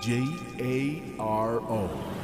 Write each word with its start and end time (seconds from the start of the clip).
J 0.00 0.24
A 0.58 1.02
R 1.18 1.60
O. 1.60 2.23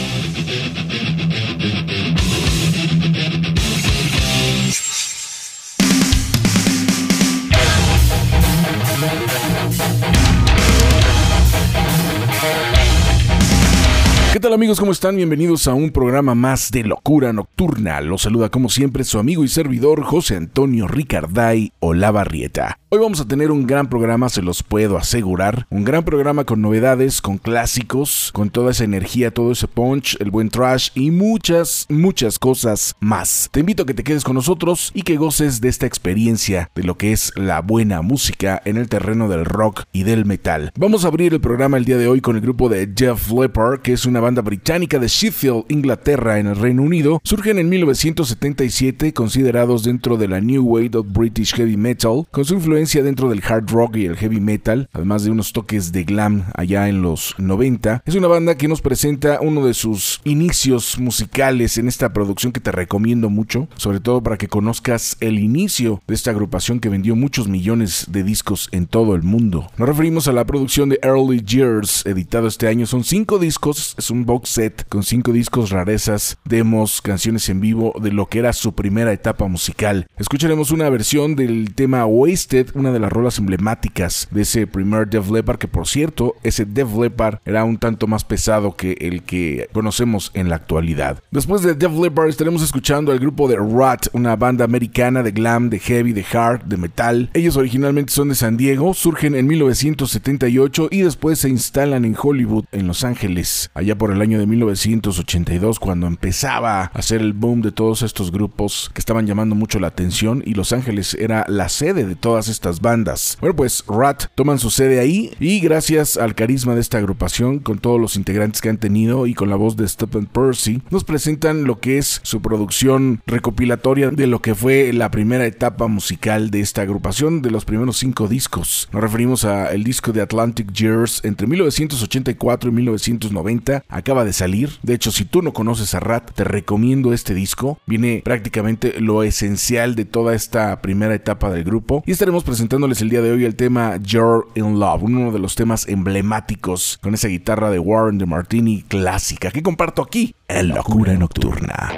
¿Qué 14.31 14.39
tal 14.39 14.53
amigos? 14.53 14.79
¿Cómo 14.79 14.93
están? 14.93 15.17
Bienvenidos 15.17 15.67
a 15.67 15.73
un 15.73 15.91
programa 15.91 16.35
más 16.35 16.71
de 16.71 16.85
Locura 16.85 17.33
Nocturna. 17.33 17.99
Los 17.99 18.21
saluda 18.21 18.47
como 18.47 18.69
siempre 18.69 19.03
su 19.03 19.19
amigo 19.19 19.43
y 19.43 19.49
servidor 19.49 20.03
José 20.03 20.37
Antonio 20.37 20.87
Ricarday 20.87 21.73
Olavarrieta. 21.81 22.80
Hoy 22.93 22.99
vamos 22.99 23.21
a 23.21 23.25
tener 23.25 23.51
un 23.51 23.65
gran 23.65 23.87
programa, 23.87 24.27
se 24.27 24.41
los 24.41 24.63
puedo 24.63 24.97
asegurar. 24.97 25.65
Un 25.69 25.85
gran 25.85 26.03
programa 26.03 26.43
con 26.43 26.61
novedades, 26.61 27.21
con 27.21 27.37
clásicos, 27.37 28.31
con 28.33 28.49
toda 28.49 28.71
esa 28.71 28.83
energía, 28.83 29.33
todo 29.33 29.53
ese 29.53 29.69
punch, 29.69 30.17
el 30.19 30.29
buen 30.29 30.49
trash 30.49 30.89
y 30.93 31.09
muchas, 31.09 31.85
muchas 31.87 32.37
cosas 32.37 32.97
más. 32.99 33.47
Te 33.53 33.61
invito 33.61 33.83
a 33.83 33.85
que 33.85 33.93
te 33.93 34.03
quedes 34.03 34.25
con 34.25 34.35
nosotros 34.35 34.91
y 34.93 35.03
que 35.03 35.15
goces 35.15 35.61
de 35.61 35.69
esta 35.69 35.85
experiencia 35.85 36.69
de 36.75 36.83
lo 36.83 36.97
que 36.97 37.13
es 37.13 37.31
la 37.37 37.61
buena 37.61 38.01
música 38.01 38.61
en 38.65 38.75
el 38.75 38.89
terreno 38.89 39.29
del 39.29 39.45
rock 39.45 39.83
y 39.93 40.03
del 40.03 40.25
metal. 40.25 40.73
Vamos 40.77 41.05
a 41.05 41.07
abrir 41.07 41.33
el 41.33 41.39
programa 41.39 41.77
el 41.77 41.85
día 41.85 41.97
de 41.97 42.09
hoy 42.09 42.19
con 42.19 42.35
el 42.35 42.41
grupo 42.41 42.67
de 42.67 42.91
Jeff 42.93 43.31
Leppard, 43.31 43.79
que 43.79 43.93
es 43.93 44.05
una 44.05 44.19
banda 44.19 44.41
británica 44.41 44.99
de 44.99 45.07
Sheffield, 45.07 45.63
Inglaterra, 45.69 46.39
en 46.39 46.47
el 46.47 46.57
Reino 46.57 46.83
Unido. 46.83 47.21
Surgen 47.23 47.57
en 47.57 47.69
1977, 47.69 49.13
considerados 49.13 49.85
dentro 49.85 50.17
de 50.17 50.27
la 50.27 50.41
New 50.41 50.65
Wave 50.65 50.97
of 50.97 51.07
British 51.07 51.55
Heavy 51.55 51.77
Metal, 51.77 52.25
con 52.31 52.43
su 52.43 52.55
influencia 52.55 52.80
dentro 52.81 53.29
del 53.29 53.43
hard 53.47 53.69
rock 53.69 53.97
y 53.97 54.05
el 54.05 54.17
heavy 54.17 54.39
metal, 54.39 54.89
además 54.91 55.23
de 55.23 55.29
unos 55.29 55.53
toques 55.53 55.91
de 55.91 56.03
glam 56.03 56.45
allá 56.55 56.89
en 56.89 57.03
los 57.03 57.35
90. 57.37 58.01
Es 58.05 58.15
una 58.15 58.27
banda 58.27 58.57
que 58.57 58.67
nos 58.67 58.81
presenta 58.81 59.39
uno 59.39 59.65
de 59.65 59.75
sus 59.75 60.19
inicios 60.23 60.97
musicales 60.97 61.77
en 61.77 61.87
esta 61.87 62.11
producción 62.11 62.51
que 62.51 62.59
te 62.59 62.71
recomiendo 62.71 63.29
mucho, 63.29 63.67
sobre 63.77 63.99
todo 63.99 64.23
para 64.23 64.37
que 64.37 64.47
conozcas 64.47 65.15
el 65.19 65.37
inicio 65.37 66.01
de 66.07 66.15
esta 66.15 66.31
agrupación 66.31 66.79
que 66.79 66.89
vendió 66.89 67.15
muchos 67.15 67.47
millones 67.47 68.07
de 68.09 68.23
discos 68.23 68.67
en 68.71 68.87
todo 68.87 69.13
el 69.13 69.21
mundo. 69.21 69.69
Nos 69.77 69.87
referimos 69.87 70.27
a 70.27 70.33
la 70.33 70.45
producción 70.45 70.89
de 70.89 70.99
Early 71.03 71.43
Years, 71.45 72.03
editado 72.07 72.47
este 72.47 72.67
año. 72.67 72.87
Son 72.87 73.03
cinco 73.03 73.37
discos, 73.37 73.93
es 73.97 74.09
un 74.09 74.25
box 74.25 74.49
set 74.49 74.87
con 74.89 75.03
cinco 75.03 75.31
discos, 75.31 75.69
rarezas, 75.69 76.39
demos, 76.45 77.01
canciones 77.01 77.47
en 77.49 77.61
vivo 77.61 77.93
de 78.01 78.11
lo 78.11 78.25
que 78.25 78.39
era 78.39 78.53
su 78.53 78.73
primera 78.73 79.13
etapa 79.13 79.47
musical. 79.47 80.07
Escucharemos 80.17 80.71
una 80.71 80.89
versión 80.89 81.35
del 81.35 81.75
tema 81.75 82.05
Wasted, 82.05 82.70
una 82.73 82.91
de 82.91 82.99
las 82.99 83.11
rolas 83.11 83.37
emblemáticas 83.37 84.27
de 84.31 84.41
ese 84.41 84.67
primer 84.67 85.07
Def 85.09 85.29
Leppard, 85.29 85.57
que 85.57 85.67
por 85.67 85.87
cierto, 85.87 86.35
ese 86.43 86.65
Def 86.65 86.95
Leppard 86.95 87.39
era 87.45 87.63
un 87.63 87.77
tanto 87.77 88.07
más 88.07 88.23
pesado 88.23 88.75
que 88.75 88.93
el 88.99 89.23
que 89.23 89.69
conocemos 89.73 90.31
en 90.33 90.49
la 90.49 90.55
actualidad. 90.55 91.21
Después 91.31 91.61
de 91.61 91.75
Def 91.75 91.91
Leppard 91.93 92.29
estaremos 92.29 92.61
escuchando 92.61 93.11
al 93.11 93.19
grupo 93.19 93.47
de 93.47 93.57
Rat, 93.57 94.07
una 94.13 94.35
banda 94.35 94.65
americana 94.65 95.23
de 95.23 95.31
glam, 95.31 95.69
de 95.69 95.79
heavy, 95.79 96.13
de 96.13 96.25
hard, 96.31 96.63
de 96.63 96.77
metal. 96.77 97.29
Ellos 97.33 97.57
originalmente 97.57 98.13
son 98.13 98.29
de 98.29 98.35
San 98.35 98.57
Diego, 98.57 98.93
surgen 98.93 99.35
en 99.35 99.47
1978 99.47 100.89
y 100.91 101.01
después 101.01 101.39
se 101.39 101.49
instalan 101.49 102.05
en 102.05 102.15
Hollywood, 102.21 102.65
en 102.71 102.87
Los 102.87 103.03
Ángeles, 103.03 103.69
allá 103.73 103.97
por 103.97 104.11
el 104.11 104.21
año 104.21 104.39
de 104.39 104.47
1982, 104.47 105.79
cuando 105.79 106.07
empezaba 106.07 106.81
a 106.81 106.85
hacer 106.85 107.21
el 107.21 107.33
boom 107.33 107.61
de 107.61 107.71
todos 107.71 108.01
estos 108.01 108.31
grupos 108.31 108.91
que 108.93 108.99
estaban 108.99 109.27
llamando 109.27 109.55
mucho 109.55 109.79
la 109.79 109.87
atención 109.87 110.43
y 110.45 110.53
Los 110.53 110.73
Ángeles 110.73 111.15
era 111.15 111.45
la 111.47 111.69
sede 111.69 112.05
de 112.05 112.15
todas 112.15 112.47
estas 112.47 112.60
bandas. 112.81 113.37
Bueno, 113.41 113.55
pues 113.55 113.83
Rat 113.87 114.25
toman 114.35 114.59
su 114.59 114.69
sede 114.69 114.99
ahí 114.99 115.31
y 115.39 115.59
gracias 115.59 116.17
al 116.17 116.35
carisma 116.35 116.75
de 116.75 116.81
esta 116.81 116.97
agrupación, 116.97 117.59
con 117.59 117.79
todos 117.79 117.99
los 117.99 118.15
integrantes 118.15 118.61
que 118.61 118.69
han 118.69 118.77
tenido 118.77 119.27
y 119.27 119.33
con 119.33 119.49
la 119.49 119.55
voz 119.55 119.75
de 119.75 119.87
Stephen 119.87 120.25
Percy, 120.25 120.81
nos 120.89 121.03
presentan 121.03 121.63
lo 121.65 121.79
que 121.79 121.97
es 121.97 122.21
su 122.23 122.41
producción 122.41 123.21
recopilatoria 123.25 124.11
de 124.11 124.27
lo 124.27 124.41
que 124.41 124.55
fue 124.55 124.93
la 124.93 125.11
primera 125.11 125.45
etapa 125.45 125.87
musical 125.87 126.51
de 126.51 126.61
esta 126.61 126.83
agrupación, 126.83 127.41
de 127.41 127.51
los 127.51 127.65
primeros 127.65 127.97
cinco 127.97 128.27
discos. 128.27 128.89
Nos 128.91 129.01
referimos 129.01 129.45
a 129.45 129.71
el 129.71 129.83
disco 129.83 130.11
de 130.11 130.21
Atlantic 130.21 130.71
Years 130.71 131.21
entre 131.23 131.47
1984 131.47 132.69
y 132.69 132.73
1990. 132.73 133.83
Acaba 133.87 134.25
de 134.25 134.33
salir. 134.33 134.71
De 134.83 134.93
hecho, 134.93 135.11
si 135.11 135.25
tú 135.25 135.41
no 135.41 135.53
conoces 135.53 135.93
a 135.93 135.99
Rat, 135.99 136.31
te 136.33 136.43
recomiendo 136.43 137.13
este 137.13 137.33
disco. 137.33 137.79
Viene 137.85 138.21
prácticamente 138.23 138.99
lo 138.99 139.23
esencial 139.23 139.95
de 139.95 140.05
toda 140.05 140.35
esta 140.35 140.81
primera 140.81 141.15
etapa 141.15 141.51
del 141.51 141.63
grupo 141.63 142.03
y 142.05 142.11
estaremos 142.11 142.43
presentándoles 142.51 143.01
el 143.01 143.09
día 143.09 143.21
de 143.21 143.31
hoy 143.31 143.45
el 143.45 143.55
tema 143.55 143.95
You're 143.95 144.45
in 144.55 144.77
Love, 144.77 145.03
uno 145.03 145.31
de 145.31 145.39
los 145.39 145.55
temas 145.55 145.87
emblemáticos 145.87 146.99
con 147.01 147.13
esa 147.13 147.29
guitarra 147.29 147.69
de 147.69 147.79
Warren 147.79 148.17
de 148.17 148.25
Martini 148.25 148.81
clásica 148.81 149.51
que 149.51 149.63
comparto 149.63 150.01
aquí 150.01 150.35
en 150.49 150.67
Locura 150.67 151.13
Nocturna. 151.13 151.93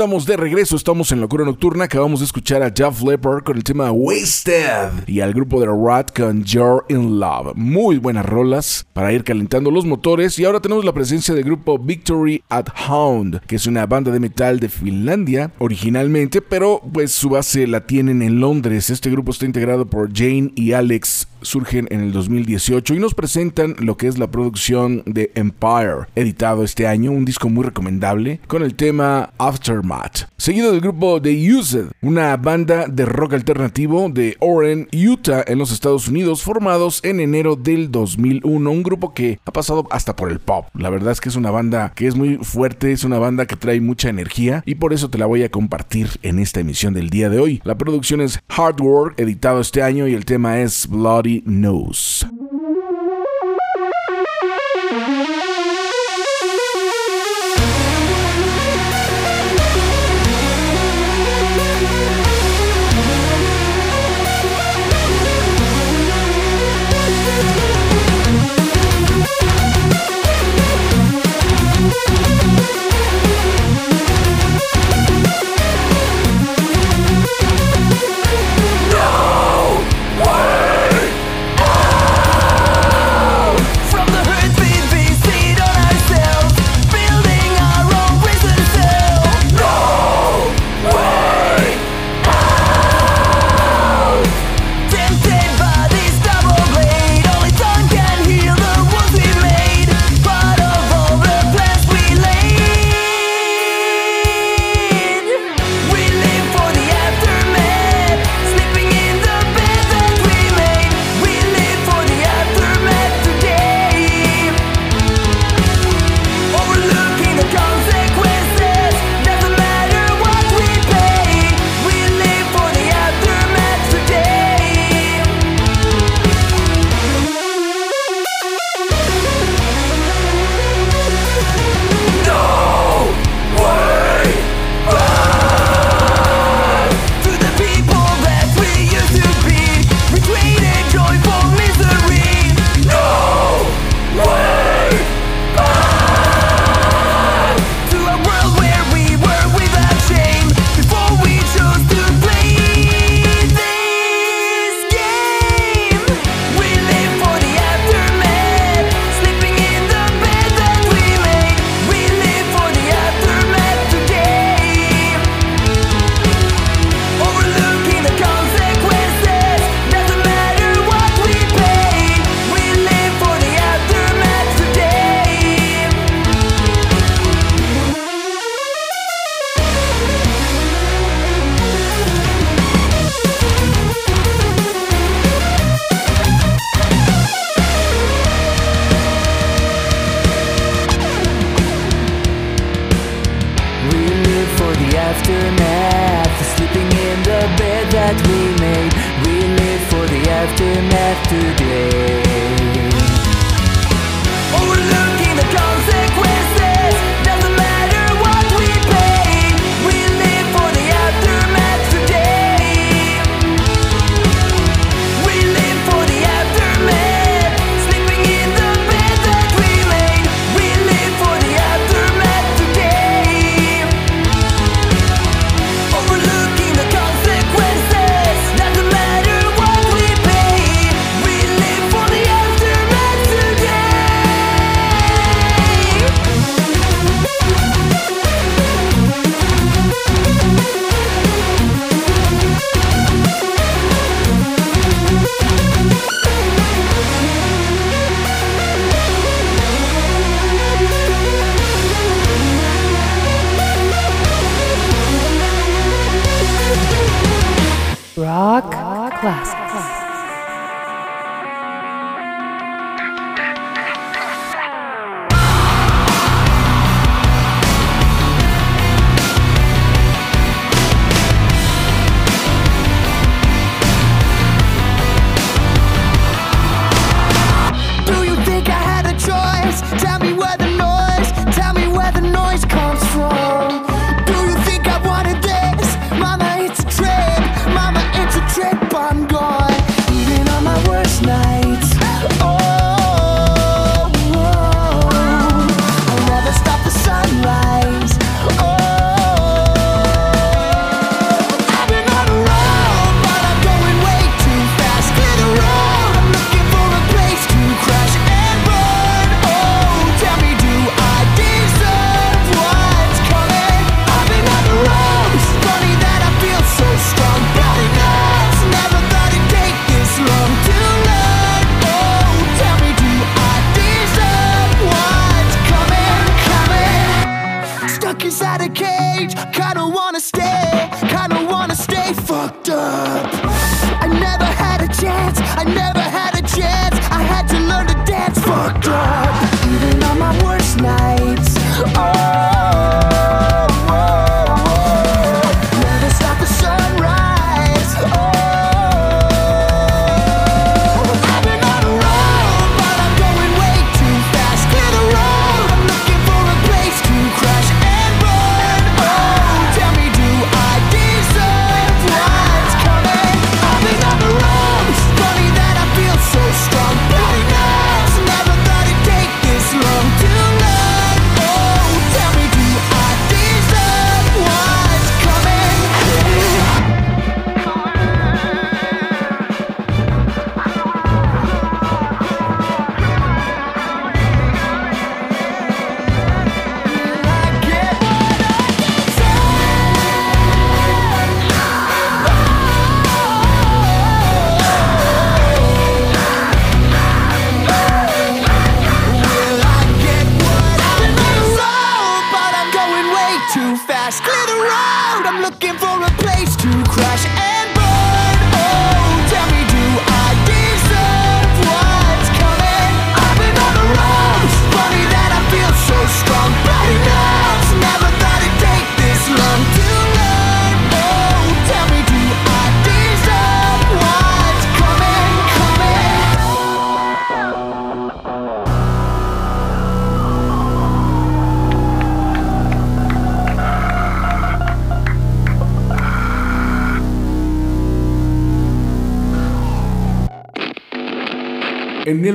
Estamos 0.00 0.24
de 0.24 0.38
regreso, 0.38 0.76
estamos 0.76 1.12
en 1.12 1.20
Locura 1.20 1.44
Nocturna, 1.44 1.84
acabamos 1.84 2.20
de 2.20 2.24
escuchar 2.24 2.62
a 2.62 2.72
Jeff 2.74 3.02
Leppard 3.02 3.44
con 3.44 3.58
el 3.58 3.62
tema 3.62 3.92
Wasted 3.92 5.06
y 5.06 5.20
al 5.20 5.34
grupo 5.34 5.60
de 5.60 5.66
Rat 5.66 6.16
con 6.16 6.42
You're 6.42 6.86
in 6.88 7.20
Love. 7.20 7.54
Muy 7.54 7.98
buenas 7.98 8.24
rolas 8.24 8.86
para 8.94 9.12
ir 9.12 9.24
calentando 9.24 9.70
los 9.70 9.84
motores 9.84 10.38
y 10.38 10.46
ahora 10.46 10.60
tenemos 10.60 10.86
la 10.86 10.94
presencia 10.94 11.34
del 11.34 11.44
grupo 11.44 11.78
Victory 11.78 12.42
at 12.48 12.68
Hound, 12.88 13.40
que 13.40 13.56
es 13.56 13.66
una 13.66 13.84
banda 13.84 14.10
de 14.10 14.20
metal 14.20 14.58
de 14.58 14.70
Finlandia 14.70 15.52
originalmente, 15.58 16.40
pero 16.40 16.80
pues 16.94 17.12
su 17.12 17.28
base 17.28 17.66
la 17.66 17.86
tienen 17.86 18.22
en 18.22 18.40
Londres. 18.40 18.88
Este 18.88 19.10
grupo 19.10 19.32
está 19.32 19.44
integrado 19.44 19.84
por 19.84 20.16
Jane 20.16 20.52
y 20.54 20.72
Alex, 20.72 21.28
surgen 21.42 21.86
en 21.90 22.00
el 22.00 22.12
2018 22.12 22.94
y 22.94 22.98
nos 22.98 23.14
presentan 23.14 23.76
lo 23.78 23.96
que 23.96 24.06
es 24.06 24.18
la 24.18 24.30
producción 24.30 25.02
de 25.06 25.30
Empire, 25.34 26.06
editado 26.14 26.64
este 26.64 26.86
año, 26.86 27.12
un 27.12 27.24
disco 27.24 27.48
muy 27.48 27.64
recomendable 27.64 28.40
con 28.46 28.62
el 28.62 28.74
tema 28.74 29.32
Aftermath, 29.38 30.28
seguido 30.36 30.72
del 30.72 30.80
grupo 30.80 31.20
The 31.20 31.54
Used, 31.54 31.86
una 32.02 32.36
banda 32.36 32.86
de 32.86 33.04
rock 33.06 33.34
alternativo 33.34 34.08
de 34.08 34.36
Oren, 34.40 34.88
Utah, 34.92 35.44
en 35.46 35.58
los 35.58 35.72
Estados 35.72 36.08
Unidos, 36.08 36.42
formados 36.42 37.00
en 37.04 37.20
enero 37.20 37.56
del 37.56 37.90
2001, 37.90 38.70
un 38.70 38.82
grupo 38.82 39.14
que 39.14 39.38
ha 39.44 39.52
pasado 39.52 39.86
hasta 39.90 40.16
por 40.16 40.30
el 40.30 40.38
pop. 40.38 40.66
La 40.74 40.90
verdad 40.90 41.12
es 41.12 41.20
que 41.20 41.28
es 41.28 41.36
una 41.36 41.50
banda 41.50 41.92
que 41.94 42.06
es 42.06 42.16
muy 42.16 42.36
fuerte, 42.36 42.92
es 42.92 43.04
una 43.04 43.18
banda 43.18 43.46
que 43.46 43.56
trae 43.56 43.80
mucha 43.80 44.08
energía 44.08 44.62
y 44.66 44.76
por 44.76 44.92
eso 44.92 45.10
te 45.10 45.18
la 45.18 45.26
voy 45.26 45.42
a 45.42 45.50
compartir 45.50 46.08
en 46.22 46.38
esta 46.38 46.60
emisión 46.60 46.94
del 46.94 47.10
día 47.10 47.28
de 47.28 47.38
hoy. 47.38 47.60
La 47.64 47.78
producción 47.78 48.20
es 48.20 48.40
Hard 48.48 48.80
Work, 48.80 49.18
editado 49.18 49.60
este 49.60 49.82
año 49.82 50.08
y 50.08 50.14
el 50.14 50.24
tema 50.24 50.60
es 50.60 50.86
Bloody 50.88 51.29
Nose. 51.46 52.26
No 52.32 52.49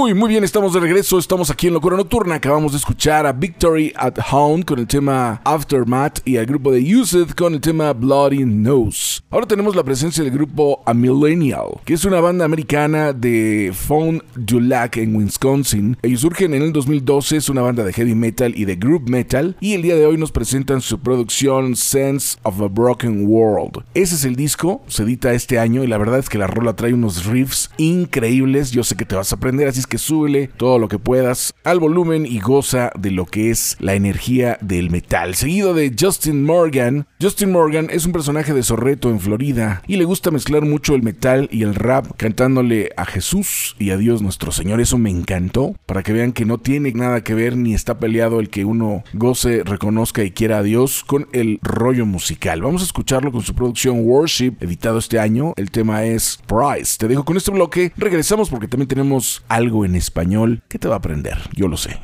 Muy, 0.00 0.14
muy 0.14 0.30
bien, 0.30 0.44
estamos 0.44 0.72
de 0.72 0.80
regreso, 0.80 1.18
estamos 1.18 1.50
aquí 1.50 1.66
en 1.66 1.74
Locura 1.74 1.94
Nocturna. 1.94 2.36
Acabamos 2.36 2.72
de 2.72 2.78
escuchar 2.78 3.26
a 3.26 3.32
Victory 3.32 3.92
at 3.94 4.14
Home 4.32 4.64
con 4.64 4.78
el 4.78 4.86
tema 4.86 5.42
Aftermath 5.44 6.26
y 6.26 6.38
al 6.38 6.46
grupo 6.46 6.72
de 6.72 6.96
Used 6.96 7.32
con 7.32 7.52
el 7.52 7.60
tema 7.60 7.92
Bloody 7.92 8.46
Nose. 8.46 9.20
Ahora 9.28 9.46
tenemos 9.46 9.76
la 9.76 9.84
presencia 9.84 10.24
del 10.24 10.32
grupo 10.32 10.82
A 10.86 10.94
Millennial, 10.94 11.80
que 11.84 11.92
es 11.92 12.06
una 12.06 12.18
banda 12.18 12.46
americana 12.46 13.12
de 13.12 13.72
Fond 13.74 14.22
du 14.34 14.58
Lac 14.58 14.96
en 14.96 15.14
Wisconsin. 15.14 15.98
Ellos 16.00 16.22
surgen 16.22 16.54
en 16.54 16.62
el 16.62 16.72
2012, 16.72 17.36
es 17.36 17.50
una 17.50 17.60
banda 17.60 17.84
de 17.84 17.92
heavy 17.92 18.14
metal 18.14 18.54
y 18.56 18.64
de 18.64 18.76
group 18.76 19.06
metal, 19.06 19.54
y 19.60 19.74
el 19.74 19.82
día 19.82 19.96
de 19.96 20.06
hoy 20.06 20.16
nos 20.16 20.32
presentan 20.32 20.80
su 20.80 20.98
producción 20.98 21.76
Sense 21.76 22.38
of 22.42 22.58
a 22.62 22.68
Broken 22.68 23.26
World. 23.26 23.84
Ese 23.92 24.14
es 24.14 24.24
el 24.24 24.34
disco, 24.34 24.80
se 24.86 25.02
edita 25.02 25.34
este 25.34 25.58
año 25.58 25.84
y 25.84 25.88
la 25.88 25.98
verdad 25.98 26.20
es 26.20 26.30
que 26.30 26.38
la 26.38 26.46
rola 26.46 26.74
trae 26.74 26.94
unos 26.94 27.26
riffs 27.26 27.70
increíbles. 27.76 28.70
Yo 28.70 28.82
sé 28.82 28.96
que 28.96 29.04
te 29.04 29.14
vas 29.14 29.30
a 29.32 29.36
aprender, 29.36 29.68
así 29.68 29.80
es 29.80 29.86
que 29.90 29.98
súbele 30.00 30.48
todo 30.56 30.78
lo 30.78 30.88
que 30.88 30.98
puedas 30.98 31.54
al 31.64 31.78
volumen 31.78 32.26
y 32.26 32.40
goza 32.40 32.90
de 32.98 33.10
lo 33.10 33.26
que 33.26 33.50
es 33.50 33.76
la 33.80 33.94
energía 33.94 34.58
del 34.60 34.90
metal. 34.90 35.34
Seguido 35.34 35.74
de 35.74 35.94
Justin 35.98 36.44
Morgan. 36.44 37.06
Justin 37.20 37.52
Morgan 37.52 37.88
es 37.90 38.06
un 38.06 38.12
personaje 38.12 38.52
de 38.54 38.62
Sorreto 38.62 39.10
en 39.10 39.20
Florida 39.20 39.82
y 39.86 39.96
le 39.96 40.04
gusta 40.04 40.30
mezclar 40.30 40.62
mucho 40.62 40.94
el 40.94 41.02
metal 41.02 41.48
y 41.52 41.62
el 41.62 41.74
rap 41.74 42.06
cantándole 42.16 42.90
a 42.96 43.04
Jesús 43.04 43.76
y 43.78 43.90
a 43.90 43.96
Dios 43.96 44.22
nuestro 44.22 44.52
Señor. 44.52 44.80
Eso 44.80 44.98
me 44.98 45.10
encantó 45.10 45.74
para 45.86 46.02
que 46.02 46.12
vean 46.12 46.32
que 46.32 46.44
no 46.44 46.58
tiene 46.58 46.92
nada 46.92 47.22
que 47.22 47.34
ver 47.34 47.56
ni 47.56 47.74
está 47.74 47.98
peleado 47.98 48.40
el 48.40 48.48
que 48.48 48.64
uno 48.64 49.04
goce, 49.12 49.62
reconozca 49.64 50.24
y 50.24 50.30
quiera 50.30 50.58
a 50.58 50.62
Dios 50.62 51.04
con 51.04 51.28
el 51.32 51.58
rollo 51.62 52.06
musical. 52.06 52.62
Vamos 52.62 52.82
a 52.82 52.86
escucharlo 52.86 53.32
con 53.32 53.42
su 53.42 53.54
producción 53.54 54.00
Worship, 54.04 54.54
editado 54.60 54.98
este 54.98 55.18
año. 55.18 55.52
El 55.56 55.70
tema 55.70 56.04
es 56.04 56.38
Price. 56.46 56.96
Te 56.98 57.08
dejo 57.08 57.24
con 57.24 57.36
este 57.36 57.50
bloque. 57.50 57.92
Regresamos 57.96 58.50
porque 58.50 58.68
también 58.68 58.88
tenemos 58.88 59.44
algo 59.48 59.79
en 59.84 59.94
español 59.94 60.62
que 60.68 60.78
te 60.78 60.88
va 60.88 60.94
a 60.94 60.98
aprender. 60.98 61.38
Yo 61.54 61.68
lo 61.68 61.76
sé. 61.76 62.00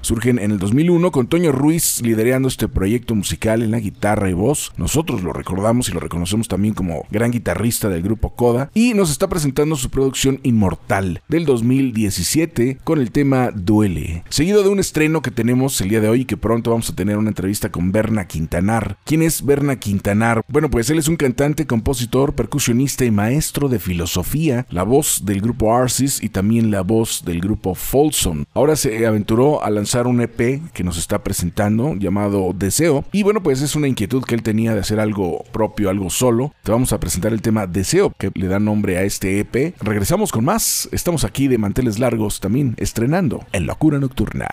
Surgen 0.00 0.38
en 0.38 0.50
el 0.50 0.58
2001 0.58 1.10
con 1.10 1.26
Toño 1.26 1.52
Ruiz 1.52 2.00
liderando 2.02 2.48
este 2.48 2.68
proyecto 2.68 3.14
musical 3.14 3.62
en 3.62 3.70
la 3.70 3.80
guitarra 3.80 4.28
y 4.28 4.34
voz. 4.34 4.72
Nosotros 4.76 5.22
lo 5.22 5.32
recordamos 5.32 5.88
y 5.88 5.92
lo 5.92 6.00
reconocemos 6.00 6.48
también 6.48 6.74
como 6.74 7.06
gran 7.10 7.30
guitarrista 7.30 7.88
del 7.88 8.02
grupo 8.02 8.34
Coda. 8.34 8.70
Y 8.74 8.94
nos 8.94 9.10
está 9.10 9.28
presentando 9.28 9.76
su 9.76 9.90
producción 9.90 10.40
Inmortal 10.42 11.22
del 11.28 11.46
2017 11.46 12.78
con 12.84 13.00
el 13.00 13.10
tema 13.10 13.50
Duele. 13.50 14.22
Seguido 14.28 14.62
de 14.62 14.68
un 14.68 14.80
estreno 14.80 15.22
que 15.22 15.30
tenemos 15.30 15.80
el 15.80 15.88
día 15.88 16.00
de 16.00 16.08
hoy 16.08 16.22
y 16.22 16.24
que 16.24 16.36
pronto 16.36 16.70
vamos 16.70 16.90
a 16.90 16.94
tener 16.94 17.16
una 17.16 17.30
entrevista 17.30 17.70
con 17.70 17.90
Berna 17.90 18.26
Quintanar. 18.26 18.98
¿Quién 19.04 19.22
es 19.22 19.44
Berna 19.44 19.76
Quintanar? 19.76 20.42
Bueno, 20.48 20.70
pues 20.70 20.90
él 20.90 20.98
es 20.98 21.08
un 21.08 21.16
cantante, 21.16 21.66
compositor, 21.66 22.34
percusionista 22.34 23.04
y 23.04 23.10
maestro 23.10 23.68
de 23.68 23.78
filosofía, 23.78 24.66
la 24.70 24.82
voz 24.82 25.22
del 25.24 25.40
grupo 25.40 25.74
Arsis 25.74 26.22
y 26.22 26.28
también 26.28 26.70
la 26.70 26.82
voz 26.82 27.22
del 27.24 27.40
grupo 27.40 27.74
Folsom. 27.74 28.44
Ahora 28.54 28.76
se 28.76 29.06
aventuró 29.06 29.37
a 29.38 29.70
lanzar 29.70 30.06
un 30.06 30.20
EP 30.20 30.60
que 30.72 30.84
nos 30.84 30.98
está 30.98 31.22
presentando 31.22 31.94
llamado 31.94 32.52
Deseo. 32.54 33.04
Y 33.12 33.22
bueno, 33.22 33.42
pues 33.42 33.62
es 33.62 33.76
una 33.76 33.88
inquietud 33.88 34.24
que 34.24 34.34
él 34.34 34.42
tenía 34.42 34.74
de 34.74 34.80
hacer 34.80 35.00
algo 35.00 35.44
propio, 35.52 35.90
algo 35.90 36.10
solo. 36.10 36.52
Te 36.62 36.72
vamos 36.72 36.92
a 36.92 37.00
presentar 37.00 37.32
el 37.32 37.42
tema 37.42 37.66
Deseo, 37.66 38.12
que 38.18 38.30
le 38.34 38.48
da 38.48 38.58
nombre 38.58 38.98
a 38.98 39.02
este 39.02 39.38
EP. 39.38 39.74
Regresamos 39.80 40.32
con 40.32 40.44
más. 40.44 40.88
Estamos 40.92 41.24
aquí 41.24 41.48
de 41.48 41.58
manteles 41.58 41.98
largos 41.98 42.40
también 42.40 42.74
estrenando 42.78 43.44
en 43.52 43.66
Locura 43.66 43.98
Nocturna. 43.98 44.48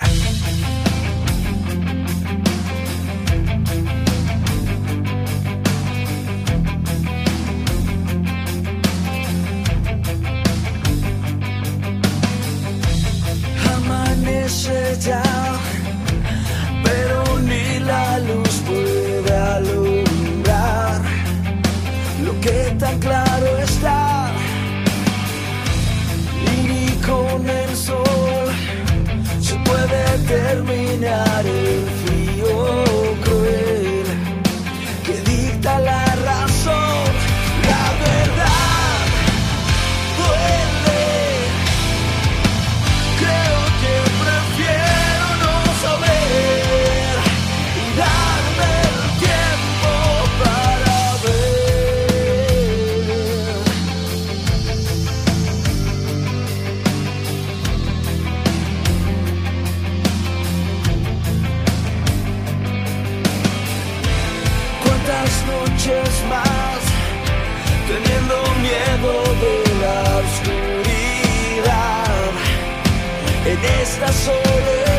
Esta 73.86 74.12
soledad. 74.12 74.95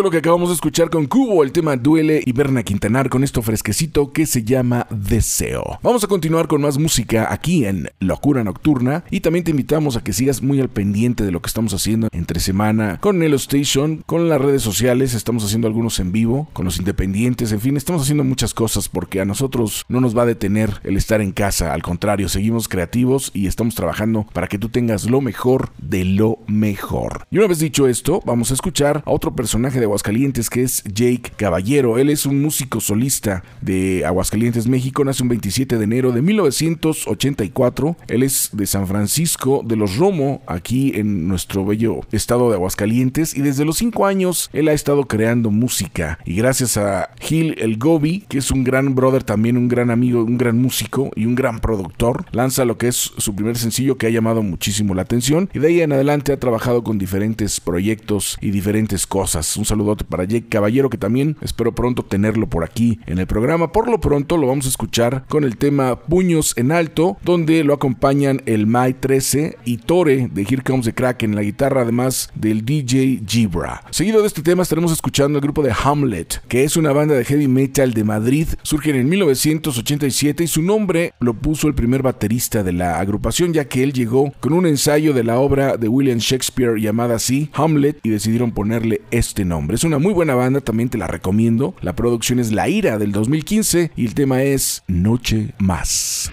Lo 0.00 0.10
que 0.10 0.18
acabamos 0.18 0.48
de 0.48 0.54
escuchar 0.54 0.88
con 0.88 1.06
Cubo? 1.06 1.42
El 1.42 1.52
tema 1.52 1.76
Duele 1.76 2.22
y 2.24 2.32
Berna 2.32 2.62
Quintanar 2.62 3.10
con 3.10 3.22
esto 3.22 3.42
fresquecito 3.42 4.10
que 4.10 4.24
se 4.24 4.42
llama 4.42 4.86
Deseo. 4.90 5.78
Vamos 5.82 6.02
a 6.02 6.06
continuar 6.06 6.48
con 6.48 6.62
más 6.62 6.78
música 6.78 7.30
aquí 7.30 7.66
en 7.66 7.90
Locura 8.00 8.42
Nocturna 8.42 9.04
y 9.10 9.20
también 9.20 9.44
te 9.44 9.50
invitamos 9.50 9.96
a 9.96 10.02
que 10.02 10.14
sigas 10.14 10.40
muy 10.40 10.60
al 10.60 10.70
pendiente 10.70 11.24
de 11.24 11.30
lo 11.30 11.42
que 11.42 11.48
estamos 11.48 11.74
haciendo 11.74 12.08
entre 12.12 12.40
semana 12.40 12.98
con 13.00 13.18
Nelo 13.18 13.36
Station, 13.36 14.02
con 14.06 14.30
las 14.30 14.40
redes 14.40 14.62
sociales, 14.62 15.12
estamos 15.12 15.44
haciendo 15.44 15.66
algunos 15.66 16.00
en 16.00 16.10
vivo, 16.10 16.48
con 16.54 16.64
los 16.64 16.78
independientes, 16.78 17.52
en 17.52 17.60
fin, 17.60 17.76
estamos 17.76 18.02
haciendo 18.02 18.24
muchas 18.24 18.54
cosas 18.54 18.88
porque 18.88 19.20
a 19.20 19.26
nosotros 19.26 19.84
no 19.88 20.00
nos 20.00 20.16
va 20.16 20.22
a 20.22 20.26
detener 20.26 20.80
el 20.84 20.96
estar 20.96 21.20
en 21.20 21.32
casa, 21.32 21.74
al 21.74 21.82
contrario, 21.82 22.30
seguimos 22.30 22.66
creativos 22.66 23.30
y 23.34 23.46
estamos 23.46 23.74
trabajando 23.74 24.26
para 24.32 24.46
que 24.46 24.58
tú 24.58 24.70
tengas 24.70 25.04
lo 25.04 25.20
mejor 25.20 25.70
de 25.78 26.06
lo 26.06 26.38
mejor. 26.46 27.26
Y 27.30 27.36
una 27.36 27.48
vez 27.48 27.58
dicho 27.58 27.88
esto, 27.88 28.22
vamos 28.24 28.50
a 28.52 28.54
escuchar 28.54 29.02
a 29.04 29.10
otro 29.10 29.34
personaje 29.34 29.81
de 29.82 29.86
Aguascalientes 29.86 30.48
que 30.48 30.62
es 30.62 30.84
Jake 30.84 31.32
Caballero. 31.36 31.98
Él 31.98 32.08
es 32.08 32.24
un 32.24 32.40
músico 32.40 32.80
solista 32.80 33.42
de 33.60 34.04
Aguascalientes, 34.06 34.68
México. 34.68 35.04
Nace 35.04 35.24
un 35.24 35.28
27 35.28 35.76
de 35.76 35.84
enero 35.84 36.12
de 36.12 36.22
1984. 36.22 37.96
Él 38.06 38.22
es 38.22 38.50
de 38.52 38.66
San 38.66 38.86
Francisco 38.86 39.62
de 39.64 39.74
los 39.74 39.96
Romo, 39.96 40.42
aquí 40.46 40.92
en 40.94 41.26
nuestro 41.26 41.64
bello 41.64 42.00
estado 42.12 42.48
de 42.48 42.54
Aguascalientes. 42.54 43.36
Y 43.36 43.42
desde 43.42 43.64
los 43.64 43.78
5 43.78 44.06
años 44.06 44.50
él 44.52 44.68
ha 44.68 44.72
estado 44.72 45.04
creando 45.04 45.50
música. 45.50 46.18
Y 46.24 46.36
gracias 46.36 46.76
a 46.76 47.10
Gil 47.20 47.56
El 47.58 47.78
Gobi, 47.78 48.20
que 48.28 48.38
es 48.38 48.52
un 48.52 48.62
gran 48.62 48.94
brother, 48.94 49.24
también 49.24 49.56
un 49.56 49.66
gran 49.66 49.90
amigo, 49.90 50.22
un 50.22 50.38
gran 50.38 50.58
músico 50.62 51.10
y 51.16 51.26
un 51.26 51.34
gran 51.34 51.58
productor, 51.58 52.24
lanza 52.30 52.64
lo 52.64 52.78
que 52.78 52.88
es 52.88 53.12
su 53.16 53.34
primer 53.34 53.58
sencillo 53.58 53.98
que 53.98 54.06
ha 54.06 54.10
llamado 54.10 54.42
muchísimo 54.44 54.94
la 54.94 55.02
atención. 55.02 55.50
Y 55.52 55.58
de 55.58 55.68
ahí 55.68 55.80
en 55.80 55.92
adelante 55.92 56.32
ha 56.32 56.38
trabajado 56.40 56.84
con 56.84 56.98
diferentes 56.98 57.58
proyectos 57.60 58.38
y 58.40 58.50
diferentes 58.50 59.06
cosas. 59.06 59.56
Saludote 59.72 60.04
para 60.04 60.24
Jake 60.24 60.48
Caballero, 60.50 60.90
que 60.90 60.98
también 60.98 61.36
espero 61.40 61.74
pronto 61.74 62.02
tenerlo 62.02 62.46
por 62.46 62.62
aquí 62.62 63.00
en 63.06 63.18
el 63.18 63.26
programa. 63.26 63.72
Por 63.72 63.90
lo 63.90 64.00
pronto 64.00 64.36
lo 64.36 64.46
vamos 64.46 64.66
a 64.66 64.68
escuchar 64.68 65.24
con 65.28 65.44
el 65.44 65.56
tema 65.56 65.98
Puños 65.98 66.52
en 66.56 66.72
Alto, 66.72 67.16
donde 67.22 67.64
lo 67.64 67.72
acompañan 67.72 68.42
el 68.44 68.66
Mai 68.66 68.92
13 68.92 69.56
y 69.64 69.78
Tore 69.78 70.28
de 70.30 70.42
Here 70.42 70.62
Comes 70.62 70.84
the 70.84 70.92
Crack 70.92 71.22
en 71.22 71.34
la 71.34 71.42
guitarra, 71.42 71.82
además 71.82 72.30
del 72.34 72.66
DJ 72.66 73.22
Gibra. 73.26 73.82
Seguido 73.90 74.20
de 74.20 74.26
este 74.26 74.42
tema 74.42 74.62
estaremos 74.62 74.92
escuchando 74.92 75.38
el 75.38 75.42
grupo 75.42 75.62
de 75.62 75.72
Hamlet, 75.72 76.42
que 76.48 76.64
es 76.64 76.76
una 76.76 76.92
banda 76.92 77.14
de 77.14 77.24
heavy 77.24 77.48
metal 77.48 77.94
de 77.94 78.04
Madrid. 78.04 78.48
Surgen 78.62 78.96
en 78.96 79.08
1987 79.08 80.44
y 80.44 80.48
su 80.48 80.60
nombre 80.60 81.14
lo 81.18 81.32
puso 81.32 81.66
el 81.66 81.74
primer 81.74 82.02
baterista 82.02 82.62
de 82.62 82.74
la 82.74 82.98
agrupación, 82.98 83.54
ya 83.54 83.64
que 83.64 83.82
él 83.82 83.94
llegó 83.94 84.32
con 84.40 84.52
un 84.52 84.66
ensayo 84.66 85.14
de 85.14 85.24
la 85.24 85.38
obra 85.38 85.78
de 85.78 85.88
William 85.88 86.18
Shakespeare 86.18 86.78
llamada 86.78 87.14
así, 87.14 87.48
Hamlet, 87.54 88.00
y 88.02 88.10
decidieron 88.10 88.52
ponerle 88.52 89.00
este 89.10 89.46
nombre. 89.46 89.61
Es 89.70 89.84
una 89.84 89.98
muy 89.98 90.12
buena 90.12 90.34
banda, 90.34 90.60
también 90.60 90.88
te 90.88 90.98
la 90.98 91.06
recomiendo. 91.06 91.74
La 91.80 91.94
producción 91.94 92.38
es 92.38 92.52
La 92.52 92.68
Ira 92.68 92.98
del 92.98 93.12
2015 93.12 93.92
y 93.96 94.06
el 94.06 94.14
tema 94.14 94.42
es 94.42 94.82
Noche 94.86 95.54
Más. 95.58 96.30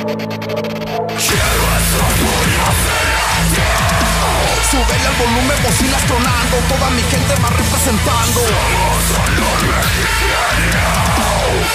Here 0.00 0.06
is 0.06 1.92
the 3.56 3.69
Súbele 4.70 5.02
al 5.04 5.16
volumen, 5.16 5.58
bocinas 5.64 6.00
tronando 6.06 6.56
Toda 6.70 6.90
mi 6.90 7.02
gente 7.02 7.34
va 7.42 7.50
representando. 7.50 8.40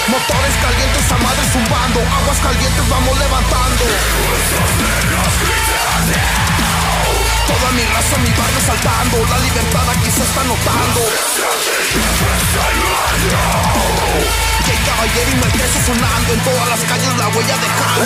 Motores 0.07 0.55
calientes 0.63 1.11
a 1.11 1.17
madre 1.17 1.43
zumbando 1.51 1.99
Aguas 1.99 2.39
calientes 2.39 2.87
vamos 2.87 3.19
levantando. 3.19 3.83
Toda 7.47 7.71
mi 7.75 7.83
raza, 7.83 8.17
mi 8.23 8.29
barrio 8.31 8.61
saltando 8.65 9.17
La 9.27 9.39
libertad 9.39 9.89
aquí 9.89 10.09
se 10.09 10.23
está 10.23 10.43
notando. 10.45 11.01
Caballero 14.85 15.31
y 15.31 15.85
sonando 15.85 16.33
En 16.33 16.39
todas 16.39 16.67
las 16.69 16.79
calles 16.79 17.13
la 17.17 17.27
huella 17.27 17.57
dejando 17.57 18.05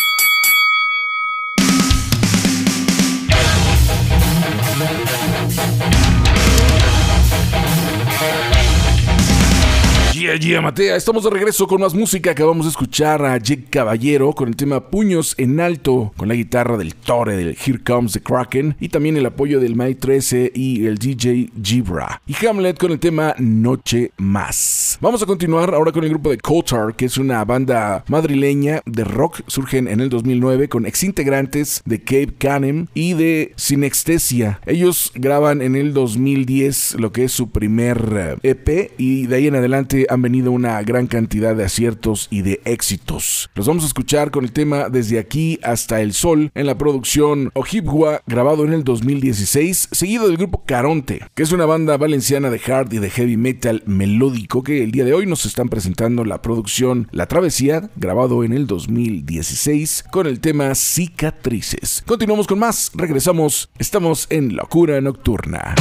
Yeah, 10.31 10.39
yeah, 10.39 10.61
Matea. 10.61 10.95
Estamos 10.95 11.25
de 11.25 11.29
regreso 11.29 11.67
con 11.67 11.81
más 11.81 11.93
música. 11.93 12.31
Acabamos 12.31 12.65
de 12.65 12.69
escuchar 12.69 13.25
a 13.25 13.37
Jake 13.37 13.65
Caballero 13.69 14.31
con 14.31 14.47
el 14.47 14.55
tema 14.55 14.89
Puños 14.89 15.35
en 15.37 15.59
Alto, 15.59 16.13
con 16.15 16.29
la 16.29 16.35
guitarra 16.35 16.77
del 16.77 16.95
Tore 16.95 17.35
del 17.35 17.57
Here 17.57 17.79
Comes 17.83 18.13
the 18.13 18.21
Kraken 18.21 18.77
y 18.79 18.87
también 18.87 19.17
el 19.17 19.25
apoyo 19.25 19.59
del 19.59 19.75
May 19.75 19.95
13 19.95 20.53
y 20.55 20.85
el 20.85 20.99
DJ 20.99 21.49
Gibra. 21.61 22.21
Y 22.27 22.45
Hamlet 22.45 22.77
con 22.77 22.93
el 22.93 22.99
tema 22.99 23.35
Noche 23.39 24.11
Más. 24.15 24.97
Vamos 25.01 25.21
a 25.21 25.25
continuar 25.25 25.73
ahora 25.73 25.91
con 25.91 26.05
el 26.05 26.11
grupo 26.11 26.29
de 26.29 26.37
Coulthard, 26.37 26.95
que 26.95 27.05
es 27.05 27.17
una 27.17 27.43
banda 27.43 28.05
madrileña 28.07 28.81
de 28.85 29.03
rock. 29.03 29.41
Surgen 29.47 29.89
en 29.89 29.99
el 29.99 30.07
2009 30.07 30.69
con 30.69 30.85
exintegrantes 30.85 31.81
de 31.83 31.99
Cape 31.99 32.35
Canem 32.37 32.87
y 32.93 33.15
de 33.15 33.51
Sinextesia. 33.57 34.61
Ellos 34.65 35.11
graban 35.13 35.61
en 35.61 35.75
el 35.75 35.93
2010 35.93 36.95
lo 36.99 37.11
que 37.11 37.25
es 37.25 37.33
su 37.33 37.49
primer 37.49 38.37
eh, 38.43 38.49
EP 38.49 38.93
y 38.97 39.25
de 39.25 39.35
ahí 39.35 39.47
en 39.47 39.55
adelante 39.55 40.07
han 40.09 40.20
han 40.21 40.23
venido 40.23 40.51
una 40.51 40.79
gran 40.83 41.07
cantidad 41.07 41.55
de 41.55 41.63
aciertos 41.63 42.27
y 42.29 42.43
de 42.43 42.61
éxitos. 42.65 43.49
Los 43.55 43.65
vamos 43.65 43.83
a 43.83 43.87
escuchar 43.87 44.29
con 44.29 44.43
el 44.43 44.51
tema 44.51 44.87
Desde 44.89 45.17
aquí 45.17 45.59
hasta 45.63 45.99
el 46.01 46.13
sol 46.13 46.51
en 46.53 46.67
la 46.67 46.77
producción 46.77 47.49
Ojibwa, 47.55 48.21
grabado 48.27 48.63
en 48.63 48.73
el 48.73 48.83
2016, 48.83 49.89
seguido 49.91 50.27
del 50.27 50.37
grupo 50.37 50.63
Caronte, 50.63 51.21
que 51.33 51.41
es 51.41 51.51
una 51.51 51.65
banda 51.65 51.97
valenciana 51.97 52.51
de 52.51 52.61
hard 52.63 52.93
y 52.93 52.99
de 52.99 53.09
heavy 53.09 53.35
metal 53.35 53.81
melódico 53.87 54.61
que 54.61 54.83
el 54.83 54.91
día 54.91 55.05
de 55.05 55.15
hoy 55.15 55.25
nos 55.25 55.47
están 55.47 55.69
presentando 55.69 56.23
la 56.23 56.43
producción 56.43 57.07
La 57.11 57.25
Travesía, 57.25 57.89
grabado 57.95 58.43
en 58.43 58.53
el 58.53 58.67
2016, 58.67 60.05
con 60.11 60.27
el 60.27 60.39
tema 60.39 60.75
Cicatrices. 60.75 62.03
Continuamos 62.05 62.45
con 62.45 62.59
más, 62.59 62.91
regresamos, 62.93 63.71
estamos 63.79 64.27
en 64.29 64.55
Locura 64.55 65.01
Nocturna. 65.01 65.73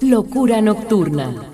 Locura 0.00 0.58
Nocturna. 0.62 1.45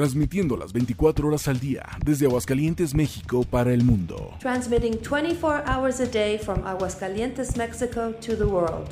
Transmitiendo 0.00 0.56
las 0.56 0.72
24 0.72 1.28
horas 1.28 1.46
al 1.46 1.60
día 1.60 1.84
desde 2.02 2.24
Aguascalientes, 2.24 2.94
México 2.94 3.44
para 3.44 3.74
el 3.74 3.84
mundo. 3.84 4.32
Transmitting 4.40 4.96
24 5.02 5.70
hours 5.70 6.00
a 6.00 6.06
day 6.06 6.38
from 6.38 6.66
Aguascalientes, 6.66 7.54
Mexico 7.58 8.14
to 8.14 8.34
the 8.34 8.44
world. 8.44 8.88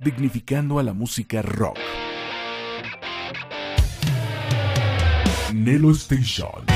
dignificando 0.00 0.80
a 0.80 0.82
la 0.82 0.92
música 0.92 1.40
rock. 1.42 1.78
Nelo 5.54 5.92
Station. 5.92 6.66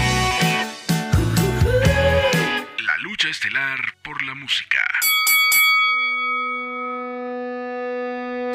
La 2.79 2.97
lucha 3.03 3.29
estelar 3.29 3.81
por 4.05 4.23
la 4.23 4.37
música. 4.37 4.79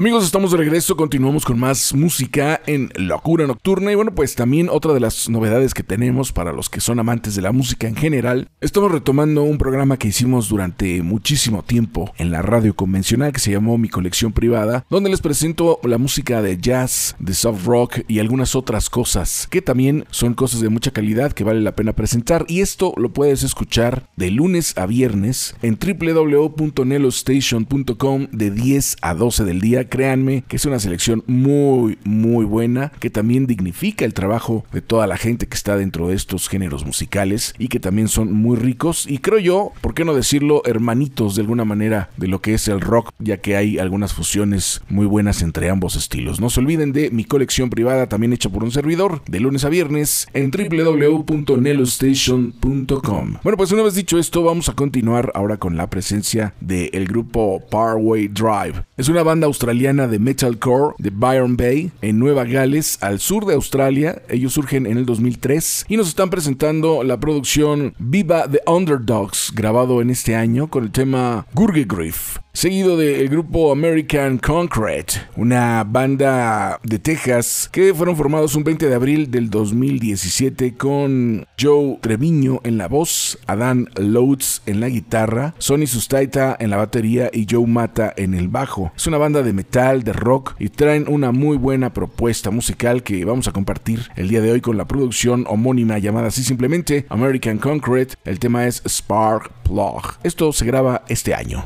Amigos, 0.00 0.24
estamos 0.24 0.50
de 0.50 0.56
regreso, 0.56 0.96
continuamos 0.96 1.44
con 1.44 1.58
más 1.58 1.92
música 1.92 2.62
en 2.66 2.90
Locura 2.96 3.46
Nocturna 3.46 3.92
y 3.92 3.96
bueno, 3.96 4.14
pues 4.14 4.34
también 4.34 4.70
otra 4.70 4.94
de 4.94 5.00
las 5.00 5.28
novedades 5.28 5.74
que 5.74 5.82
tenemos 5.82 6.32
para 6.32 6.54
los 6.54 6.70
que 6.70 6.80
son 6.80 6.98
amantes 6.98 7.34
de 7.34 7.42
la 7.42 7.52
música 7.52 7.86
en 7.86 7.96
general, 7.96 8.48
estamos 8.62 8.90
retomando 8.90 9.42
un 9.42 9.58
programa 9.58 9.98
que 9.98 10.08
hicimos 10.08 10.48
durante 10.48 11.02
muchísimo 11.02 11.62
tiempo 11.62 12.14
en 12.16 12.30
la 12.30 12.40
radio 12.40 12.74
convencional 12.74 13.34
que 13.34 13.40
se 13.40 13.52
llamó 13.52 13.76
Mi 13.76 13.90
Colección 13.90 14.32
Privada, 14.32 14.86
donde 14.88 15.10
les 15.10 15.20
presento 15.20 15.78
la 15.82 15.98
música 15.98 16.40
de 16.40 16.56
jazz, 16.56 17.14
de 17.18 17.34
soft 17.34 17.66
rock 17.66 17.98
y 18.08 18.20
algunas 18.20 18.54
otras 18.54 18.88
cosas 18.88 19.48
que 19.50 19.60
también 19.60 20.06
son 20.10 20.32
cosas 20.32 20.62
de 20.62 20.70
mucha 20.70 20.92
calidad 20.92 21.32
que 21.32 21.44
vale 21.44 21.60
la 21.60 21.76
pena 21.76 21.92
presentar. 21.92 22.46
Y 22.48 22.62
esto 22.62 22.94
lo 22.96 23.12
puedes 23.12 23.42
escuchar 23.42 24.08
de 24.16 24.30
lunes 24.30 24.78
a 24.78 24.86
viernes 24.86 25.56
en 25.60 25.78
www.nelostation.com 25.78 28.28
de 28.32 28.50
10 28.50 28.96
a 29.02 29.12
12 29.12 29.44
del 29.44 29.60
día 29.60 29.89
créanme 29.90 30.44
que 30.48 30.56
es 30.56 30.64
una 30.64 30.78
selección 30.78 31.22
muy, 31.26 31.98
muy 32.04 32.46
buena, 32.46 32.90
que 33.00 33.10
también 33.10 33.46
dignifica 33.46 34.06
el 34.06 34.14
trabajo 34.14 34.64
de 34.72 34.80
toda 34.80 35.06
la 35.06 35.18
gente 35.18 35.46
que 35.46 35.56
está 35.56 35.76
dentro 35.76 36.08
de 36.08 36.14
estos 36.14 36.48
géneros 36.48 36.86
musicales 36.86 37.54
y 37.58 37.68
que 37.68 37.80
también 37.80 38.08
son 38.08 38.32
muy 38.32 38.56
ricos 38.56 39.06
y 39.06 39.18
creo 39.18 39.38
yo, 39.38 39.72
¿por 39.80 39.94
qué 39.94 40.04
no 40.04 40.14
decirlo, 40.14 40.62
hermanitos 40.64 41.34
de 41.34 41.40
alguna 41.42 41.64
manera 41.64 42.08
de 42.16 42.28
lo 42.28 42.40
que 42.40 42.54
es 42.54 42.68
el 42.68 42.80
rock, 42.80 43.10
ya 43.18 43.38
que 43.38 43.56
hay 43.56 43.78
algunas 43.78 44.14
fusiones 44.14 44.80
muy 44.88 45.06
buenas 45.06 45.42
entre 45.42 45.68
ambos 45.68 45.96
estilos. 45.96 46.40
No 46.40 46.50
se 46.50 46.60
olviden 46.60 46.92
de 46.92 47.10
mi 47.10 47.24
colección 47.24 47.68
privada, 47.70 48.08
también 48.08 48.32
hecha 48.32 48.48
por 48.48 48.62
un 48.62 48.70
servidor, 48.70 49.22
de 49.26 49.40
lunes 49.40 49.64
a 49.64 49.68
viernes 49.68 50.28
en 50.32 50.52
www.nelostation.com. 50.52 53.36
Bueno, 53.42 53.56
pues 53.56 53.72
una 53.72 53.82
vez 53.82 53.94
dicho 53.94 54.16
esto, 54.18 54.44
vamos 54.44 54.68
a 54.68 54.74
continuar 54.74 55.32
ahora 55.34 55.56
con 55.56 55.76
la 55.76 55.88
presencia 55.88 56.54
del 56.60 57.06
grupo 57.06 57.60
Parway 57.70 58.28
Drive. 58.28 58.84
Es 58.96 59.08
una 59.08 59.24
banda 59.24 59.46
australiana 59.46 59.79
de 59.80 60.18
metalcore 60.18 60.94
de 60.98 61.08
Byron 61.08 61.56
Bay 61.56 61.90
en 62.02 62.18
Nueva 62.18 62.44
Gales, 62.44 62.98
al 63.00 63.18
sur 63.18 63.46
de 63.46 63.54
Australia. 63.54 64.20
Ellos 64.28 64.52
surgen 64.52 64.86
en 64.86 64.98
el 64.98 65.06
2003 65.06 65.86
y 65.88 65.96
nos 65.96 66.08
están 66.08 66.28
presentando 66.28 67.02
la 67.02 67.18
producción 67.18 67.94
Viva 67.98 68.46
the 68.46 68.60
Underdogs, 68.66 69.52
grabado 69.54 70.02
en 70.02 70.10
este 70.10 70.36
año 70.36 70.68
con 70.68 70.84
el 70.84 70.90
tema 70.90 71.46
Gurgegriff 71.54 72.36
seguido 72.52 72.96
del 72.96 73.28
grupo 73.28 73.70
American 73.70 74.38
Concrete, 74.38 75.14
una 75.36 75.84
banda 75.84 76.80
de 76.82 76.98
Texas 76.98 77.68
que 77.70 77.94
fueron 77.94 78.16
formados 78.16 78.54
un 78.54 78.64
20 78.64 78.88
de 78.88 78.94
abril 78.94 79.30
del 79.30 79.50
2017 79.50 80.74
con 80.74 81.46
Joe 81.58 81.98
Treviño 82.00 82.60
en 82.64 82.76
la 82.76 82.88
voz, 82.88 83.38
Adán 83.46 83.88
Loads 83.96 84.62
en 84.66 84.80
la 84.80 84.88
guitarra, 84.88 85.54
Sonny 85.58 85.86
Sustaita 85.86 86.56
en 86.58 86.70
la 86.70 86.76
batería 86.76 87.30
y 87.32 87.46
Joe 87.48 87.66
Mata 87.66 88.12
en 88.16 88.34
el 88.34 88.48
bajo. 88.48 88.92
Es 88.96 89.06
una 89.06 89.18
banda 89.18 89.42
de 89.42 89.52
metal, 89.52 90.02
de 90.02 90.12
rock 90.12 90.56
y 90.58 90.68
traen 90.68 91.06
una 91.08 91.32
muy 91.32 91.56
buena 91.56 91.92
propuesta 91.92 92.50
musical 92.50 93.02
que 93.02 93.24
vamos 93.24 93.48
a 93.48 93.52
compartir 93.52 94.10
el 94.16 94.28
día 94.28 94.40
de 94.40 94.52
hoy 94.52 94.60
con 94.60 94.76
la 94.76 94.86
producción 94.86 95.44
homónima 95.48 95.98
llamada 95.98 96.28
así 96.28 96.42
simplemente 96.42 97.06
American 97.08 97.58
Concrete. 97.58 98.16
El 98.24 98.38
tema 98.38 98.66
es 98.66 98.82
Spark 98.86 99.52
Plug. 99.62 100.18
Esto 100.24 100.52
se 100.52 100.66
graba 100.66 101.04
este 101.08 101.34
año. 101.34 101.64